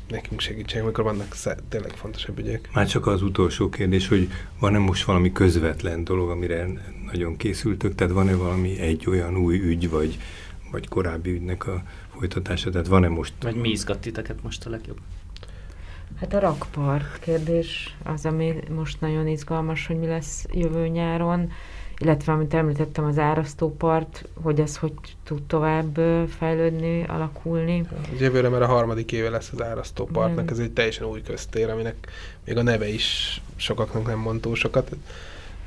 [0.07, 1.35] nekünk segítsenek, amikor vannak
[1.69, 2.69] tényleg fontosabb ügyek.
[2.73, 4.29] Már csak az utolsó kérdés, hogy
[4.59, 6.67] van-e most valami közvetlen dolog, amire
[7.11, 10.17] nagyon készültök, tehát van-e valami egy olyan új ügy, vagy,
[10.71, 11.83] vagy korábbi ügynek a
[12.17, 13.33] folytatása, tehát van-e most...
[13.41, 14.97] Vagy mi izgat titeket most a legjobb?
[16.19, 21.51] Hát a rakpark kérdés az, ami most nagyon izgalmas, hogy mi lesz jövő nyáron
[21.97, 24.93] illetve amit említettem, az árasztópart, hogy ez hogy
[25.23, 25.99] tud tovább
[26.37, 27.87] fejlődni, alakulni.
[28.19, 32.07] Jövőre már a harmadik éve lesz az árasztópartnak, ez egy teljesen új köztér, aminek
[32.45, 34.95] még a neve is sokaknak nem mond túl sokat.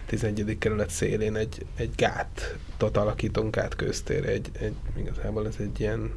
[0.06, 0.56] 11.
[0.58, 6.10] kerület szélén egy, egy gátot alakítunk át köztér, egy, egy, igazából ez egy ilyen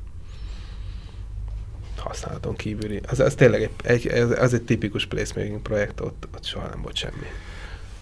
[1.97, 3.01] használaton kívüli.
[3.07, 6.81] Az, az tényleg egy, egy, ez, az egy tipikus placemaking projekt, ott, ott soha nem
[6.81, 7.25] volt semmi.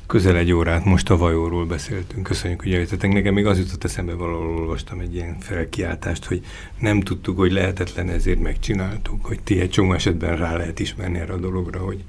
[0.09, 2.23] Közel egy órát most a vajóról beszéltünk.
[2.23, 3.13] Köszönjük, hogy eljöttetek.
[3.13, 6.45] Nekem még az jutott eszembe, valahol olvastam egy ilyen felkiáltást, hogy
[6.79, 11.33] nem tudtuk, hogy lehetetlen, ezért megcsináltuk, hogy ti egy csomó esetben rá lehet ismerni erre
[11.33, 12.03] a dologra, hogy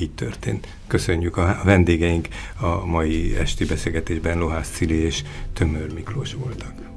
[0.00, 0.68] így történt.
[0.86, 2.28] Köszönjük a vendégeink
[2.60, 5.22] a mai esti beszélgetésben Lohász Cili és
[5.52, 6.91] Tömör Miklós voltak.